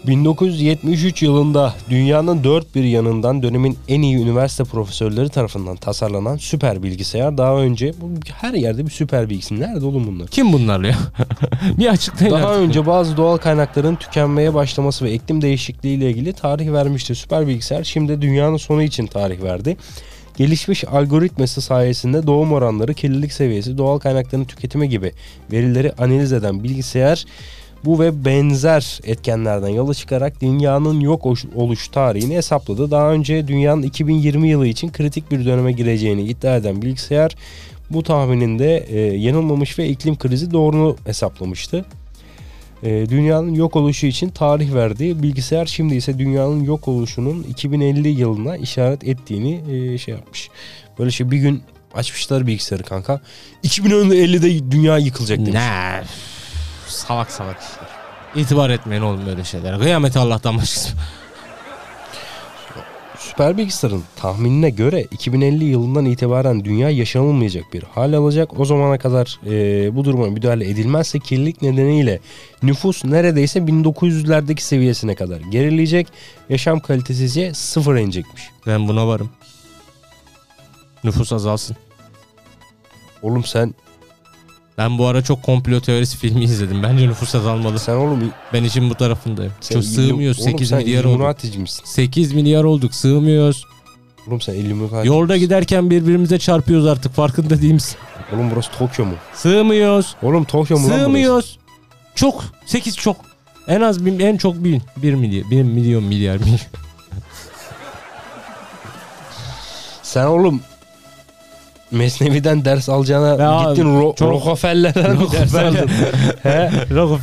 1973 0.07 1.23
yılında 1.23 1.73
dünyanın 1.89 2.43
dört 2.43 2.75
bir 2.75 2.83
yanından 2.83 3.43
dönemin 3.43 3.77
en 3.87 4.01
iyi 4.01 4.17
üniversite 4.17 4.63
profesörleri 4.63 5.29
tarafından 5.29 5.75
tasarlanan 5.75 6.37
süper 6.37 6.83
bilgisayar 6.83 7.37
daha 7.37 7.55
önce 7.55 7.93
her 8.41 8.53
yerde 8.53 8.85
bir 8.85 8.91
süper 8.91 9.29
bilgisayar. 9.29 9.59
Nerede 9.59 9.85
oğlum 9.85 10.07
bunlar? 10.07 10.27
Kim 10.27 10.53
bunlar 10.53 10.79
ya? 10.83 10.95
bir 11.77 11.87
açıklayın 11.87 12.33
Daha 12.33 12.47
artık. 12.47 12.61
önce 12.61 12.85
bazı 12.85 13.17
doğal 13.17 13.37
kaynakların 13.37 13.95
tükenmeye 13.95 14.53
başlaması 14.53 15.05
ve 15.05 15.13
iklim 15.13 15.41
değişikliği 15.41 15.97
ile 15.97 16.09
ilgili 16.09 16.33
tarih 16.33 16.71
vermişti. 16.71 17.15
Süper 17.15 17.47
bilgisayar 17.47 17.83
şimdi 17.83 18.21
dünyanın 18.21 18.57
sonu 18.57 18.83
için 18.83 19.07
tarih 19.07 19.43
verdi. 19.43 19.77
Gelişmiş 20.39 20.83
algoritması 20.87 21.61
sayesinde 21.61 22.27
doğum 22.27 22.53
oranları, 22.53 22.93
kirlilik 22.93 23.33
seviyesi, 23.33 23.77
doğal 23.77 23.99
kaynakların 23.99 24.45
tüketimi 24.45 24.89
gibi 24.89 25.11
verileri 25.51 25.91
analiz 25.93 26.33
eden 26.33 26.63
bilgisayar 26.63 27.25
bu 27.85 27.99
ve 27.99 28.25
benzer 28.25 28.99
etkenlerden 29.03 29.69
yola 29.69 29.93
çıkarak 29.93 30.41
dünyanın 30.41 30.99
yok 30.99 31.25
oluş- 31.25 31.91
tarihini 31.91 32.35
hesapladı. 32.35 32.91
Daha 32.91 33.11
önce 33.11 33.47
dünyanın 33.47 33.81
2020 33.81 34.49
yılı 34.49 34.67
için 34.67 34.91
kritik 34.91 35.31
bir 35.31 35.45
döneme 35.45 35.71
gireceğini 35.71 36.21
iddia 36.21 36.55
eden 36.55 36.81
bilgisayar 36.81 37.35
bu 37.89 38.03
tahmininde 38.03 38.77
e, 38.77 38.99
yanılmamış 38.99 39.79
ve 39.79 39.87
iklim 39.89 40.17
krizi 40.17 40.51
doğru 40.51 40.95
hesaplamıştı. 41.05 41.85
E, 42.83 43.09
dünyanın 43.09 43.53
yok 43.53 43.75
oluşu 43.75 44.07
için 44.07 44.29
tarih 44.29 44.73
verdi. 44.73 45.23
Bilgisayar 45.23 45.65
şimdi 45.65 45.95
ise 45.95 46.19
dünyanın 46.19 46.63
yok 46.63 46.87
oluşunun 46.87 47.43
2050 47.43 48.07
yılına 48.07 48.57
işaret 48.57 49.03
ettiğini 49.03 49.71
e, 49.71 49.97
şey 49.97 50.13
yapmış. 50.13 50.49
Böyle 50.99 51.11
şey 51.11 51.31
bir 51.31 51.37
gün 51.37 51.63
açmışlar 51.93 52.47
bilgisayarı 52.47 52.83
kanka. 52.83 53.21
2050'de 53.63 54.71
dünya 54.71 54.97
yıkılacak 54.97 55.37
demiş. 55.39 55.53
Ne? 55.53 56.03
Salak 56.87 57.31
salak 57.31 57.57
işler. 57.61 57.89
İtibar 58.43 58.69
etmeyin 58.69 59.01
oğlum 59.01 59.25
böyle 59.25 59.43
şeylere. 59.43 59.79
Kıyameti 59.79 60.19
Allah'tan 60.19 60.57
başkası. 60.57 60.89
Süper 63.39 63.57
bilgisayarın 63.57 64.03
tahminine 64.15 64.69
göre 64.69 65.05
2050 65.11 65.65
yılından 65.65 66.05
itibaren 66.05 66.65
dünya 66.65 66.89
yaşanılmayacak 66.89 67.73
bir 67.73 67.83
hal 67.83 68.13
alacak. 68.13 68.59
O 68.59 68.65
zamana 68.65 68.97
kadar 68.97 69.39
e, 69.45 69.95
bu 69.95 70.05
duruma 70.05 70.27
müdahale 70.27 70.69
edilmezse 70.69 71.19
kirlilik 71.19 71.61
nedeniyle 71.61 72.19
nüfus 72.63 73.05
neredeyse 73.05 73.59
1900'lerdeki 73.59 74.61
seviyesine 74.61 75.15
kadar 75.15 75.41
gerileyecek. 75.41 76.07
Yaşam 76.49 76.79
kalitesi 76.79 77.25
ise 77.25 77.53
sıfıra 77.53 77.99
inecekmiş. 77.99 78.49
Ben 78.67 78.87
buna 78.87 79.07
varım. 79.07 79.29
Nüfus 81.03 81.33
azalsın. 81.33 81.77
Oğlum 83.21 83.43
sen 83.43 83.75
Ben 84.79 84.97
bu 84.97 85.07
ara 85.07 85.21
çok 85.21 85.43
komplo 85.43 85.79
teorisi 85.81 86.17
filmi 86.17 86.43
izledim. 86.43 86.83
Bence 86.83 87.07
nüfus 87.07 87.35
azalmalı. 87.35 87.79
sen 87.79 87.93
oğlum 87.95 88.31
Ben 88.53 88.63
işin 88.63 88.89
bu 88.89 88.95
tarafındayım. 88.95 89.51
sen 89.61 89.75
Çok 89.75 89.83
sığmıyoruz. 89.83 90.39
oğlum 90.39 90.51
8 90.51 90.69
sen 90.69 90.77
milyar 90.77 91.03
olduk. 91.03 91.43
Misin? 91.57 91.83
8 91.85 92.33
milyar 92.33 92.63
olduk. 92.63 92.93
Sığmıyoruz. 92.95 93.65
Oğlum 94.27 94.41
sen 94.41 94.53
Illuminati. 94.53 95.07
Yolda 95.07 95.37
giderken 95.37 95.89
birbirimize 95.89 96.39
çarpıyoruz 96.39 96.85
artık. 96.87 97.13
Farkında 97.13 97.61
değil 97.61 97.73
misin? 97.73 97.97
Oğlum 98.33 98.51
burası 98.51 98.71
Tokyo 98.71 99.05
mu? 99.05 99.13
Sığmıyoruz. 99.33 100.15
Oğlum 100.23 100.43
Tokyo 100.43 100.79
mu? 100.79 100.87
Sığmıyoruz. 100.87 101.59
Çok. 102.15 102.43
8 102.65 102.97
çok. 102.97 103.15
En 103.67 103.81
az 103.81 104.05
bin, 104.05 104.19
en 104.19 104.37
çok 104.37 104.63
bin. 104.63 104.81
1 104.97 105.13
milyar. 105.13 105.51
1 105.51 105.63
milyon 105.63 106.03
milyar 106.03 106.37
milyon. 106.37 106.59
Sen 110.03 110.25
oğlum 110.25 110.61
Mesnevi'den 111.91 112.65
ders 112.65 112.89
alacağına 112.89 113.43
Ya 113.43 113.63
gittin 113.69 113.85
Ro- 113.85 114.15
çok- 114.15 114.31
Rockefeller'den 114.31 115.17
ders 115.31 115.55
aldın? 115.55 115.89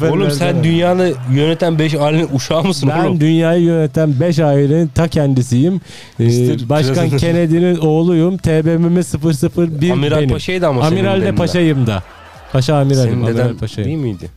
Oğlum 0.12 0.30
sen 0.30 0.64
dünyanı 0.64 1.12
yöneten 1.32 1.78
5 1.78 1.94
ailenin 1.94 2.28
uşağı 2.34 2.64
mısın 2.64 2.90
Ben 2.94 3.04
oğlum? 3.04 3.20
dünyayı 3.20 3.62
yöneten 3.62 4.20
5 4.20 4.38
ailenin 4.38 4.88
ta 4.88 5.08
kendisiyim. 5.08 5.80
Ee. 6.20 6.68
Başkan. 6.68 7.10
Kennedy'nin 7.18 7.76
oğluyum. 7.78 8.36
TBMM 8.38 8.96
001 9.02 9.90
Amiral 9.90 10.18
benim. 10.18 10.30
Paşa'ydı 10.30 10.66
ama 10.66 10.82
Amiral 10.86 11.22
de. 11.22 11.34
Paşa'yım 11.34 11.86
da. 11.86 12.02
Paşa 12.52 12.76
amiralim. 12.76 13.10
Senin 13.10 13.22
Amiral 13.22 13.38
deden 13.44 13.58
Paşa'yım. 13.58 13.88
değil 13.90 14.02
miydi? 14.02 14.28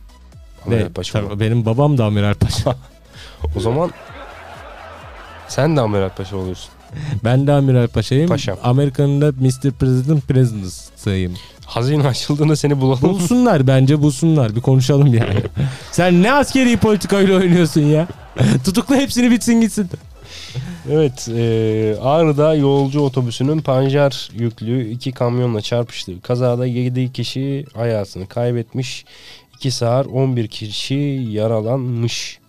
Ne? 0.66 0.74
Amiral 0.74 0.92
Paşa. 0.92 1.20
Tabii, 1.28 1.40
benim 1.40 1.66
babam 1.66 1.98
da 1.98 2.04
Amiral 2.04 2.34
Paşa. 2.34 2.74
O 3.56 3.60
zaman 3.60 3.90
sen 5.48 5.76
de 5.76 5.80
Amiral 5.80 6.08
Paşa 6.08 6.36
oluyorsun. 6.36 6.70
Ben 7.24 7.46
de 7.46 7.52
Amiral 7.52 7.88
Paşa'yım. 7.88 8.28
Paşam. 8.28 8.56
Amerika'nın 8.62 9.20
da 9.20 9.26
Mr. 9.26 9.70
President 9.70 10.28
Presidents'ıyım. 10.28 11.34
Hazine 11.66 12.08
açıldığında 12.08 12.56
seni 12.56 12.80
bulalım. 12.80 13.02
Bulsunlar 13.02 13.66
bence 13.66 14.02
bulsunlar. 14.02 14.56
Bir 14.56 14.60
konuşalım 14.60 15.14
yani. 15.14 15.42
Sen 15.92 16.22
ne 16.22 16.32
askeri 16.32 16.76
politikayla 16.76 17.36
oynuyorsun 17.36 17.80
ya? 17.80 18.08
Tutukla 18.64 18.96
hepsini 18.96 19.30
bitsin 19.30 19.60
gitsin. 19.60 19.90
Evet, 20.90 21.28
e, 21.28 21.96
Ağrı'da 22.02 22.54
yolcu 22.54 23.00
otobüsünün 23.00 23.60
pancar 23.60 24.30
yüklü 24.32 24.90
iki 24.90 25.12
kamyonla 25.12 25.60
çarpıştı. 25.60 26.20
Kazada 26.22 26.66
7 26.66 27.12
kişi 27.12 27.66
hayatını 27.74 28.26
kaybetmiş. 28.26 29.04
2 29.56 29.70
sağır 29.70 30.06
11 30.06 30.48
kişi 30.48 30.94
yaralanmış. 31.30 32.39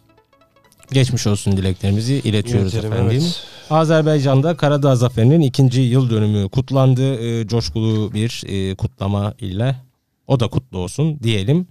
Geçmiş 0.91 1.27
olsun 1.27 1.58
dileklerimizi 1.58 2.13
iletiyoruz 2.13 2.74
İletirim, 2.74 2.93
efendim. 2.93 3.18
evet. 3.22 3.43
Azerbaycan'da 3.70 4.57
Karadağ 4.57 4.95
Zaferi'nin 4.95 5.41
ikinci 5.41 5.82
yıl 5.82 6.09
dönümü 6.09 6.49
kutlandı. 6.49 7.15
Ee, 7.15 7.47
coşkulu 7.47 8.13
bir 8.13 8.43
e, 8.47 8.76
kutlama 8.76 9.34
ile. 9.39 9.76
O 10.28 10.39
da 10.39 10.47
kutlu 10.47 10.78
olsun 10.78 11.20
diyelim. 11.24 11.68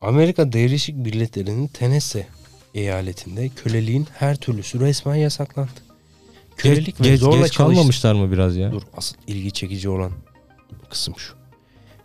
Amerika 0.00 0.52
Birleşik 0.52 1.04
Devletleri'nin 1.04 1.66
Tennessee 1.66 2.26
eyaletinde 2.74 3.48
köleliğin 3.48 4.06
her 4.18 4.36
türlüsü 4.36 4.80
resmen 4.80 5.14
yasaklandı. 5.14 5.70
Kölelik 6.56 6.86
Geç, 6.98 7.00
ve 7.00 7.10
geç, 7.10 7.20
zorla 7.20 7.42
geç 7.46 7.56
kalmamışlar 7.56 8.14
mı 8.14 8.32
biraz 8.32 8.56
ya? 8.56 8.72
Dur 8.72 8.82
asıl 8.96 9.16
ilgi 9.26 9.52
çekici 9.52 9.88
olan 9.88 10.12
kısım 10.90 11.14
şu. 11.16 11.34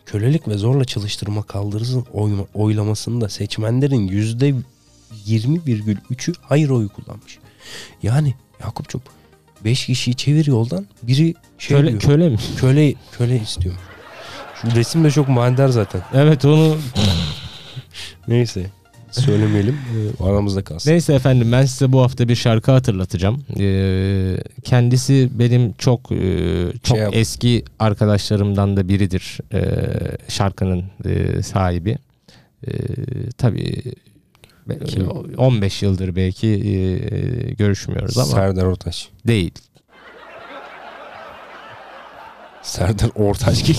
Kölelik 0.06 0.48
ve 0.48 0.58
zorla 0.58 0.84
çalıştırma 0.84 1.42
kaldırısın 1.42 2.04
oyma- 2.12 2.46
oylamasında 2.54 3.28
seçmenlerin 3.28 4.08
yüzde 4.08 4.54
20,3'ü 5.26 6.34
hayır 6.42 6.68
oyu 6.70 6.88
kullanmış. 6.88 7.38
Yani 8.02 8.34
Yakup'cum 8.60 9.02
5 9.64 9.86
kişiyi 9.86 10.14
çevir 10.14 10.46
yoldan 10.46 10.86
biri 11.02 11.34
şey 11.58 11.76
Köle, 11.76 11.90
diyor. 11.90 12.00
köle 12.00 12.28
mi? 12.28 12.36
köle 12.56 12.94
köle 13.12 13.40
istiyor. 13.42 13.74
Şu 14.62 14.76
resim 14.76 15.04
de 15.04 15.10
çok 15.10 15.28
manidar 15.28 15.68
zaten. 15.68 16.02
Evet 16.14 16.44
onu 16.44 16.76
Neyse 18.28 18.66
söylemeyelim 19.10 19.74
e, 20.20 20.24
aramızda 20.24 20.64
kalsın. 20.64 20.90
Neyse 20.90 21.14
efendim 21.14 21.52
ben 21.52 21.64
size 21.64 21.92
bu 21.92 22.02
hafta 22.02 22.28
bir 22.28 22.34
şarkı 22.36 22.70
hatırlatacağım. 22.72 23.44
Ee, 23.60 24.36
kendisi 24.64 25.28
benim 25.32 25.72
çok 25.72 26.12
e, 26.12 26.72
çok 26.82 26.96
Şey 26.98 27.06
eski 27.12 27.64
arkadaşlarımdan 27.78 28.76
da 28.76 28.88
biridir. 28.88 29.38
Ee, 29.52 29.62
şarkının 30.28 30.84
e, 31.04 31.42
sahibi. 31.42 31.98
Ee, 32.66 32.70
tabii 33.38 33.82
be- 34.68 34.78
Kim? 34.84 35.08
15 35.38 35.82
yıldır 35.82 36.16
belki 36.16 36.46
e, 36.48 37.52
görüşmüyoruz 37.54 38.18
ama 38.18 38.26
Serdar 38.26 38.64
Ortaç. 38.64 39.08
değil. 39.26 39.52
Serdar 42.62 43.10
Ortaç 43.14 43.62
kim? 43.64 43.76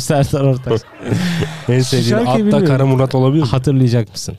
Serdar 0.00 0.40
Ortaç. 0.44 0.80
en 1.68 1.80
sevdiğin 1.80 2.10
Şarkıyı 2.10 2.28
Atta 2.30 2.38
bilmiyorum. 2.38 2.66
Kara 2.66 2.86
Murat 2.86 3.14
olabilir 3.14 3.42
mi? 3.42 3.48
Hatırlayacak 3.48 4.08
mısın? 4.10 4.38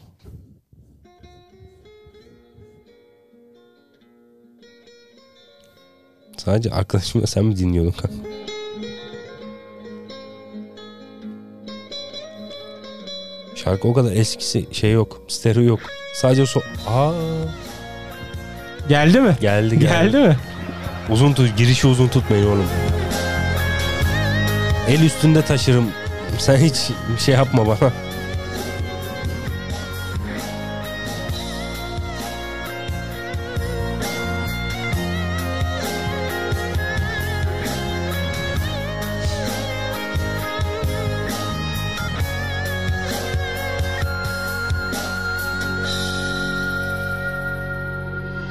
Sadece 6.37 6.71
arkadaşımla 6.71 7.27
sen 7.27 7.45
mi 7.45 7.57
dinliyordun 7.57 7.91
kanka? 7.91 8.15
Şarkı 13.69 13.87
o 13.87 13.93
kadar 13.93 14.11
eskisi 14.11 14.65
şey 14.71 14.91
yok. 14.91 15.21
Stereo 15.27 15.63
yok. 15.63 15.79
Sadece 16.15 16.45
so... 16.45 16.59
Aa 16.87 17.11
Geldi 18.89 19.19
mi? 19.19 19.35
geldi 19.41 19.79
geldi. 19.79 20.11
Geldi 20.11 20.17
mi? 20.17 20.37
Uzun 21.09 21.33
tut, 21.33 21.57
girişi 21.57 21.87
uzun 21.87 22.07
tutmayın 22.07 22.45
oğlum. 22.47 22.65
El 24.87 25.01
üstünde 25.01 25.41
taşırım. 25.41 25.85
Sen 26.37 26.57
hiç 26.57 26.75
şey 27.19 27.35
yapma 27.35 27.67
bana. 27.67 27.91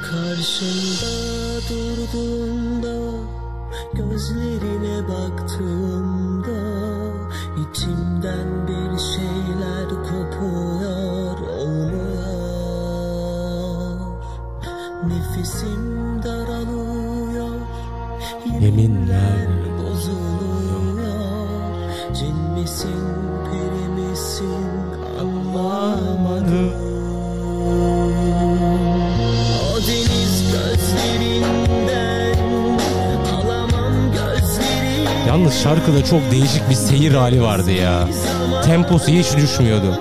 Karşımda 0.09 1.15
durduğunda 1.69 2.97
Gözlerine 3.93 5.07
baktığımda 5.07 6.61
içimden 7.61 8.67
bir 8.67 8.97
şeyler 8.99 9.89
kopuyor 9.89 11.37
olmuyor 11.57 12.29
Nefesim 15.07 16.23
daralıyor 16.23 17.49
Yeminler. 18.61 19.47
bozuluyor. 19.79 21.09
Cin 22.13 22.35
misin 22.35 23.28
Yalnız 35.39 35.63
şarkıda 35.63 36.05
çok 36.05 36.31
değişik 36.31 36.69
bir 36.69 36.75
seyir 36.75 37.13
hali 37.13 37.41
vardı 37.41 37.71
ya. 37.71 38.07
Temposu 38.65 39.11
hiç 39.11 39.37
düşmüyordu. 39.37 39.99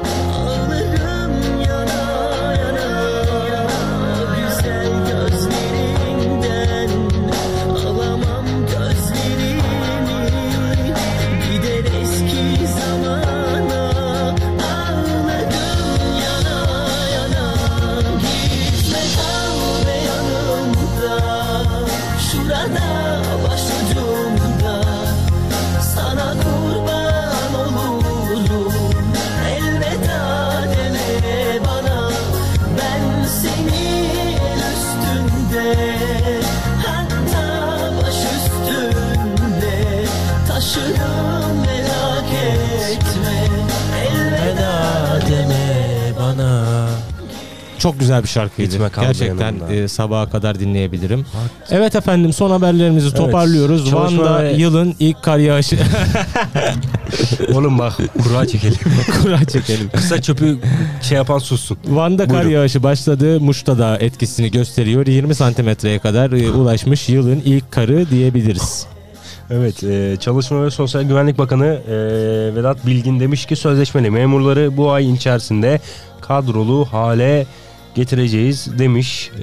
Çok 47.79 48.01
güzel 48.01 48.23
bir 48.23 48.29
şarkıydı. 48.29 48.71
Gitme 48.71 48.89
Gerçekten 49.01 49.47
yanımda. 49.47 49.75
e, 49.75 49.89
sabaha 49.89 50.31
kadar 50.31 50.61
dinleyebilirim. 50.61 51.27
Evet 51.71 51.97
efendim 51.97 52.33
son 52.33 52.51
haberlerimizi 52.51 53.15
toparlıyoruz. 53.15 53.91
Çalışma 53.91 54.23
Van'da 54.25 54.45
ve- 54.45 54.53
yılın 54.53 54.95
ilk 55.01 55.23
kar 55.23 55.39
yağışı. 55.39 55.79
Oğlum 57.55 57.79
bak 57.79 57.93
kura 58.23 58.47
çekelim. 58.47 58.77
Kura 59.23 59.45
çekelim. 59.45 59.91
Kısa 59.93 60.23
çöpü 60.23 60.59
şey 61.03 61.17
yapan 61.17 61.39
sussun. 61.39 61.79
Van'da 61.89 62.25
kar 62.29 62.35
Buyurun. 62.37 62.51
yağışı 62.51 62.83
başladı. 62.83 63.41
Muş'ta 63.41 63.79
da 63.79 63.99
etkisini 63.99 64.51
gösteriyor. 64.51 65.07
20 65.07 65.35
santimetreye 65.35 65.99
kadar 65.99 66.33
e, 66.33 66.51
ulaşmış 66.51 67.09
yılın 67.09 67.43
ilk 67.45 67.73
karı 67.73 68.11
diyebiliriz. 68.11 68.87
Evet, 69.51 69.85
e, 69.85 70.17
Çalışma 70.21 70.65
ve 70.65 70.71
Sosyal 70.71 71.03
Güvenlik 71.03 71.39
Bakanı 71.39 71.67
e, 71.67 71.95
Vedat 72.57 72.87
Bilgin 72.87 73.21
demiş 73.21 73.47
ki 73.47 73.57
sözleşmeli 73.57 74.11
memurları 74.11 74.77
bu 74.77 74.91
ay 74.93 75.11
içerisinde 75.15 75.81
kadrolu 76.21 76.85
hale 76.91 77.47
getireceğiz 78.03 78.69
demiş. 78.79 79.31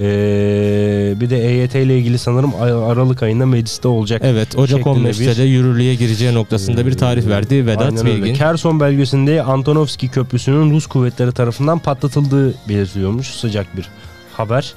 bir 1.20 1.30
de 1.30 1.38
EYT 1.48 1.74
ile 1.74 1.98
ilgili 1.98 2.18
sanırım 2.18 2.52
Aralık 2.60 3.22
ayında 3.22 3.46
mecliste 3.46 3.88
olacak. 3.88 4.22
Evet 4.24 4.56
Ocak 4.58 4.78
Şeklinde 4.78 5.08
15'te 5.08 5.30
bir- 5.30 5.36
de 5.36 5.42
yürürlüğe 5.42 5.94
gireceği 5.94 6.34
noktasında 6.34 6.86
bir 6.86 6.92
tarih 6.94 7.26
verdi 7.26 7.66
Vedat 7.66 7.82
Aynen 7.82 8.06
öyle. 8.06 8.16
Bilgin. 8.22 8.34
Kerson 8.34 8.80
belgesinde 8.80 9.42
Antonovski 9.42 10.08
Köprüsü'nün 10.08 10.70
Rus 10.70 10.86
kuvvetleri 10.86 11.32
tarafından 11.32 11.78
patlatıldığı 11.78 12.54
belirtiliyormuş. 12.68 13.26
Sıcak 13.26 13.76
bir 13.76 13.88
haber. 14.32 14.74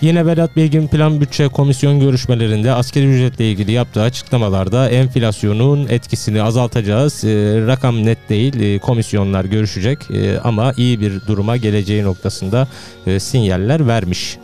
Yine 0.00 0.26
Vedat 0.26 0.56
Bilgin 0.56 0.88
Plan 0.88 1.20
Bütçe 1.20 1.48
Komisyon 1.48 2.00
görüşmelerinde 2.00 2.72
askeri 2.72 3.06
ücretle 3.06 3.50
ilgili 3.50 3.72
yaptığı 3.72 4.02
açıklamalarda 4.02 4.88
enflasyonun 4.88 5.88
etkisini 5.88 6.42
azaltacağız. 6.42 7.24
Ee, 7.24 7.66
rakam 7.66 8.04
net 8.04 8.28
değil. 8.28 8.60
Ee, 8.60 8.78
komisyonlar 8.78 9.44
görüşecek 9.44 9.98
Ee, 10.10 10.38
ama 10.38 10.72
iyi 10.76 11.00
bir 11.00 11.20
duruma 11.26 11.56
geleceği 11.56 12.04
noktasında 12.04 12.68
e, 13.06 13.20
sinyaller 13.20 13.86
vermiş. 13.86 14.38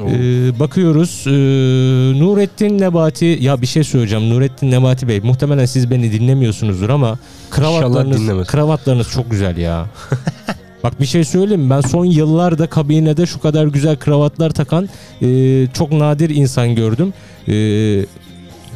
Ee, 0.00 0.58
bakıyoruz. 0.60 1.24
Ee, 1.26 1.30
Nurettin 2.20 2.78
Nebati 2.78 3.38
ya 3.40 3.62
bir 3.62 3.66
şey 3.66 3.84
söyleyeceğim. 3.84 4.30
Nurettin 4.30 4.70
Nebati 4.70 5.08
Bey 5.08 5.20
muhtemelen 5.20 5.66
siz 5.66 5.90
beni 5.90 6.12
dinlemiyorsunuzdur 6.12 6.90
ama 6.90 7.18
kravatlarınız 7.50 8.46
kravatlarınız 8.46 9.10
çok 9.10 9.30
güzel 9.30 9.56
ya. 9.56 9.86
Bak 10.84 11.00
bir 11.00 11.06
şey 11.06 11.24
söyleyeyim 11.24 11.62
mi? 11.62 11.70
Ben 11.70 11.80
son 11.80 12.04
yıllarda 12.04 12.66
kabinede 12.66 13.26
şu 13.26 13.40
kadar 13.40 13.66
güzel 13.66 13.96
kravatlar 13.96 14.50
takan 14.50 14.88
e, 15.22 15.66
çok 15.74 15.92
nadir 15.92 16.30
insan 16.30 16.74
gördüm. 16.74 17.12
E, 17.48 17.54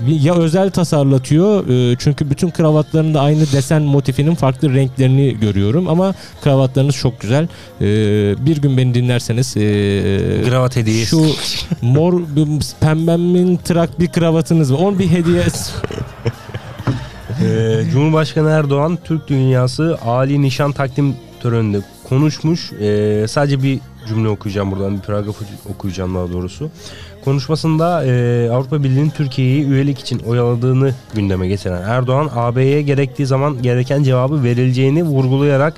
ya 0.08 0.34
özel 0.34 0.70
tasarlatıyor 0.70 1.68
e, 1.68 1.96
çünkü 1.98 2.30
bütün 2.30 2.50
kravatlarında 2.50 3.20
aynı 3.20 3.40
desen 3.40 3.82
motifinin 3.82 4.34
farklı 4.34 4.74
renklerini 4.74 5.40
görüyorum 5.40 5.88
ama 5.88 6.14
kravatlarınız 6.42 6.96
çok 6.96 7.20
güzel. 7.20 7.48
E, 7.80 7.86
bir 8.46 8.56
gün 8.56 8.76
beni 8.76 8.94
dinlerseniz 8.94 9.56
e, 9.56 9.60
Kravat 10.48 10.76
hediyesi. 10.76 11.10
şu 11.10 11.26
mor 11.82 12.22
pembemin 12.80 13.56
trak 13.56 14.00
bir 14.00 14.08
kravatınız 14.08 14.72
var. 14.72 14.78
Onun 14.78 14.98
bir 14.98 15.10
hediye 15.10 15.42
Cumhurbaşkanı 17.92 18.50
Erdoğan 18.50 18.98
Türk 19.04 19.28
dünyası 19.28 19.98
Ali 20.06 20.42
Nişan 20.42 20.72
takdim 20.72 21.16
töreninde 21.40 21.80
konuşmuş. 22.08 22.72
Ee, 22.72 23.24
sadece 23.28 23.62
bir 23.62 23.80
cümle 24.08 24.28
okuyacağım 24.28 24.70
buradan 24.70 24.96
bir 24.96 25.02
paragraf 25.02 25.36
okuyacağım 25.74 26.14
daha 26.14 26.32
doğrusu. 26.32 26.70
Konuşmasında 27.24 28.04
e, 28.04 28.50
Avrupa 28.50 28.82
Birliği'nin 28.82 29.10
Türkiye'yi 29.10 29.64
üyelik 29.64 29.98
için 29.98 30.18
oyaladığını 30.18 30.94
gündeme 31.14 31.48
getiren 31.48 31.82
Erdoğan 31.82 32.30
AB'ye 32.34 32.82
gerektiği 32.82 33.26
zaman 33.26 33.62
gereken 33.62 34.02
cevabı 34.02 34.42
verileceğini 34.42 35.04
vurgulayarak 35.04 35.74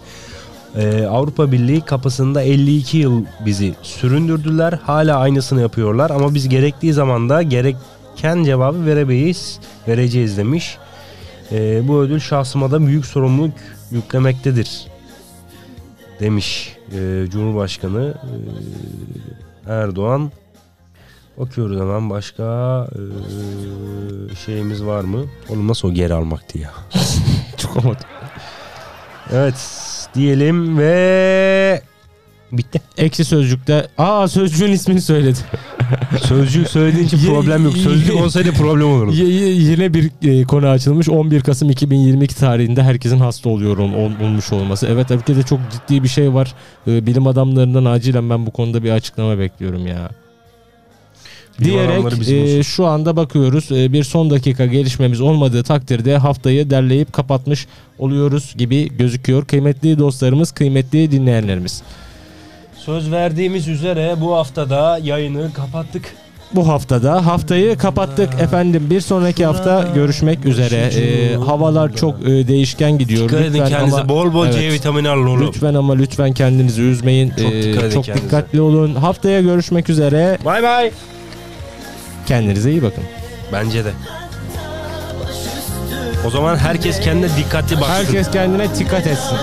e, 0.77 1.05
Avrupa 1.05 1.53
Birliği 1.53 1.81
kapısında 1.81 2.43
52 2.43 2.99
yıl 2.99 3.25
bizi 3.47 3.75
süründürdüler. 3.83 4.73
Hala 4.73 5.17
aynısını 5.17 5.61
yapıyorlar 5.61 6.11
ama 6.11 6.35
biz 6.35 6.49
gerektiği 6.49 6.93
zaman 6.93 7.29
da 7.29 7.43
gereken 7.43 8.45
cevabı 8.45 8.87
veremeyiz, 8.87 9.59
vereceğiz 9.89 10.39
demiş. 10.39 10.79
Ee, 11.53 11.89
bu 11.89 12.01
ödül 12.01 12.21
şahsıma 12.21 12.71
da 12.71 12.87
büyük 12.87 13.07
sorumluluk 13.07 13.55
yüklemektedir 13.91 14.92
demiş 16.23 16.77
ee, 16.93 17.25
Cumhurbaşkanı 17.31 18.15
ee, 19.67 19.73
Erdoğan. 19.73 20.33
Bakıyoruz 21.39 21.81
hemen 21.81 22.11
başka 22.11 22.45
ee, 22.93 24.35
şeyimiz 24.35 24.85
var 24.85 25.05
mı? 25.05 25.25
Oğlum 25.49 25.69
nasıl 25.69 25.89
o 25.89 25.93
geri 25.93 26.15
almaktı 26.15 26.59
ya? 26.59 26.71
çok 27.57 27.77
ama 27.77 27.97
Evet 29.33 29.55
diyelim 30.15 30.79
ve 30.79 31.83
bitti. 32.53 32.81
Ekşi 32.97 33.25
Sözlük'te 33.25 33.89
aa 33.99 34.29
sözcüğün 34.29 34.73
ismini 34.73 35.01
söyledi. 35.01 35.39
Sözcük 36.29 36.69
söylediğin 36.69 37.07
için 37.07 37.19
problem 37.19 37.65
yok. 37.65 37.77
Sözcük 37.77 38.17
olsaydı 38.17 38.53
problem 38.53 38.89
olurdu. 38.93 39.13
Yine 39.15 39.95
bir 39.95 40.11
e, 40.23 40.45
konu 40.45 40.67
açılmış. 40.69 41.09
11 41.09 41.41
Kasım 41.41 41.71
2022 41.71 42.37
tarihinde 42.37 42.83
herkesin 42.83 43.19
hasta 43.19 43.49
oluyor 43.49 43.79
ol- 43.79 43.93
ol- 43.93 44.25
olmuş 44.25 44.53
olması. 44.53 44.87
Evet 44.87 45.11
ülkede 45.11 45.43
çok 45.43 45.61
ciddi 45.73 46.03
bir 46.03 46.09
şey 46.09 46.35
var. 46.35 46.55
E, 46.87 47.07
bilim 47.07 47.27
adamlarından 47.27 47.85
acilen 47.85 48.31
ben 48.31 48.47
bu 48.47 48.51
konuda 48.51 48.85
bir 48.85 48.91
açıklama 48.91 49.39
bekliyorum 49.39 49.87
ya. 49.87 50.11
Diyerek 51.65 52.29
e, 52.59 52.63
şu 52.63 52.87
anda 52.87 53.17
bakıyoruz 53.17 53.73
E, 53.73 53.93
bir 53.93 54.05
son 54.05 54.31
dakika 54.31 54.67
gelişmemiz 54.67 55.21
olmadığı 55.21 55.63
takdirde 55.63 56.17
haftayı 56.17 56.71
derleyip 56.71 57.13
kapatmış 57.13 57.67
oluyoruz 57.99 58.55
gibi 58.59 58.97
gözüküyor. 58.97 59.45
Kıymetli 59.47 59.99
dostlarımız, 59.99 60.53
kıymetli 60.53 61.11
dinleyenlerimiz. 61.13 61.83
Söz 62.85 63.13
verdiğimiz 63.13 63.69
üzere 63.69 64.15
bu 64.21 64.35
haftada 64.37 64.99
yayını 65.03 65.53
kapattık. 65.53 66.15
Bu 66.55 66.69
haftada 66.69 67.27
haftayı 67.27 67.79
kapattık 67.79 68.35
efendim. 68.41 68.87
Bir 68.91 69.01
sonraki 69.01 69.47
hafta 69.47 69.89
görüşmek 69.95 70.45
üzere. 70.47 70.77
Ee, 70.77 71.35
havalar 71.37 71.97
çok 71.97 72.21
e, 72.23 72.49
değişken 72.49 72.99
gidiyor. 72.99 73.25
Dikkat 73.29 73.41
edin 73.41 73.53
Lütfen 73.53 73.69
kendinize 73.69 73.97
ama- 74.01 74.09
bol 74.09 74.33
bol. 74.33 74.51
C 74.51 74.73
vitamini 74.73 75.09
alın 75.09 75.27
oğlum. 75.27 75.47
Lütfen 75.47 75.75
ama 75.75 75.95
lütfen 75.95 76.33
kendinizi 76.33 76.83
üzmeyin. 76.83 77.31
Çok 77.31 77.53
Ee, 77.53 77.63
dikkat 77.63 77.85
edin 77.85 77.95
çok 77.95 78.05
kendinize. 78.05 78.27
dikkatli 78.27 78.61
olun. 78.61 78.95
Haftaya 78.95 79.41
görüşmek 79.41 79.91
üzere. 79.91 80.39
Bay 80.45 80.63
bay. 80.63 80.91
Kendinize 82.27 82.71
iyi 82.71 82.83
bakın. 82.83 83.05
Bence 83.53 83.85
de. 83.85 83.91
O 86.27 86.31
zaman 86.31 86.57
herkes 86.57 87.01
kendine 87.01 87.29
dikkatli 87.37 87.77
baksın. 87.81 87.93
Herkes 87.93 88.31
kendine 88.31 88.67
dikkat 88.79 89.07
etsin. 89.07 89.37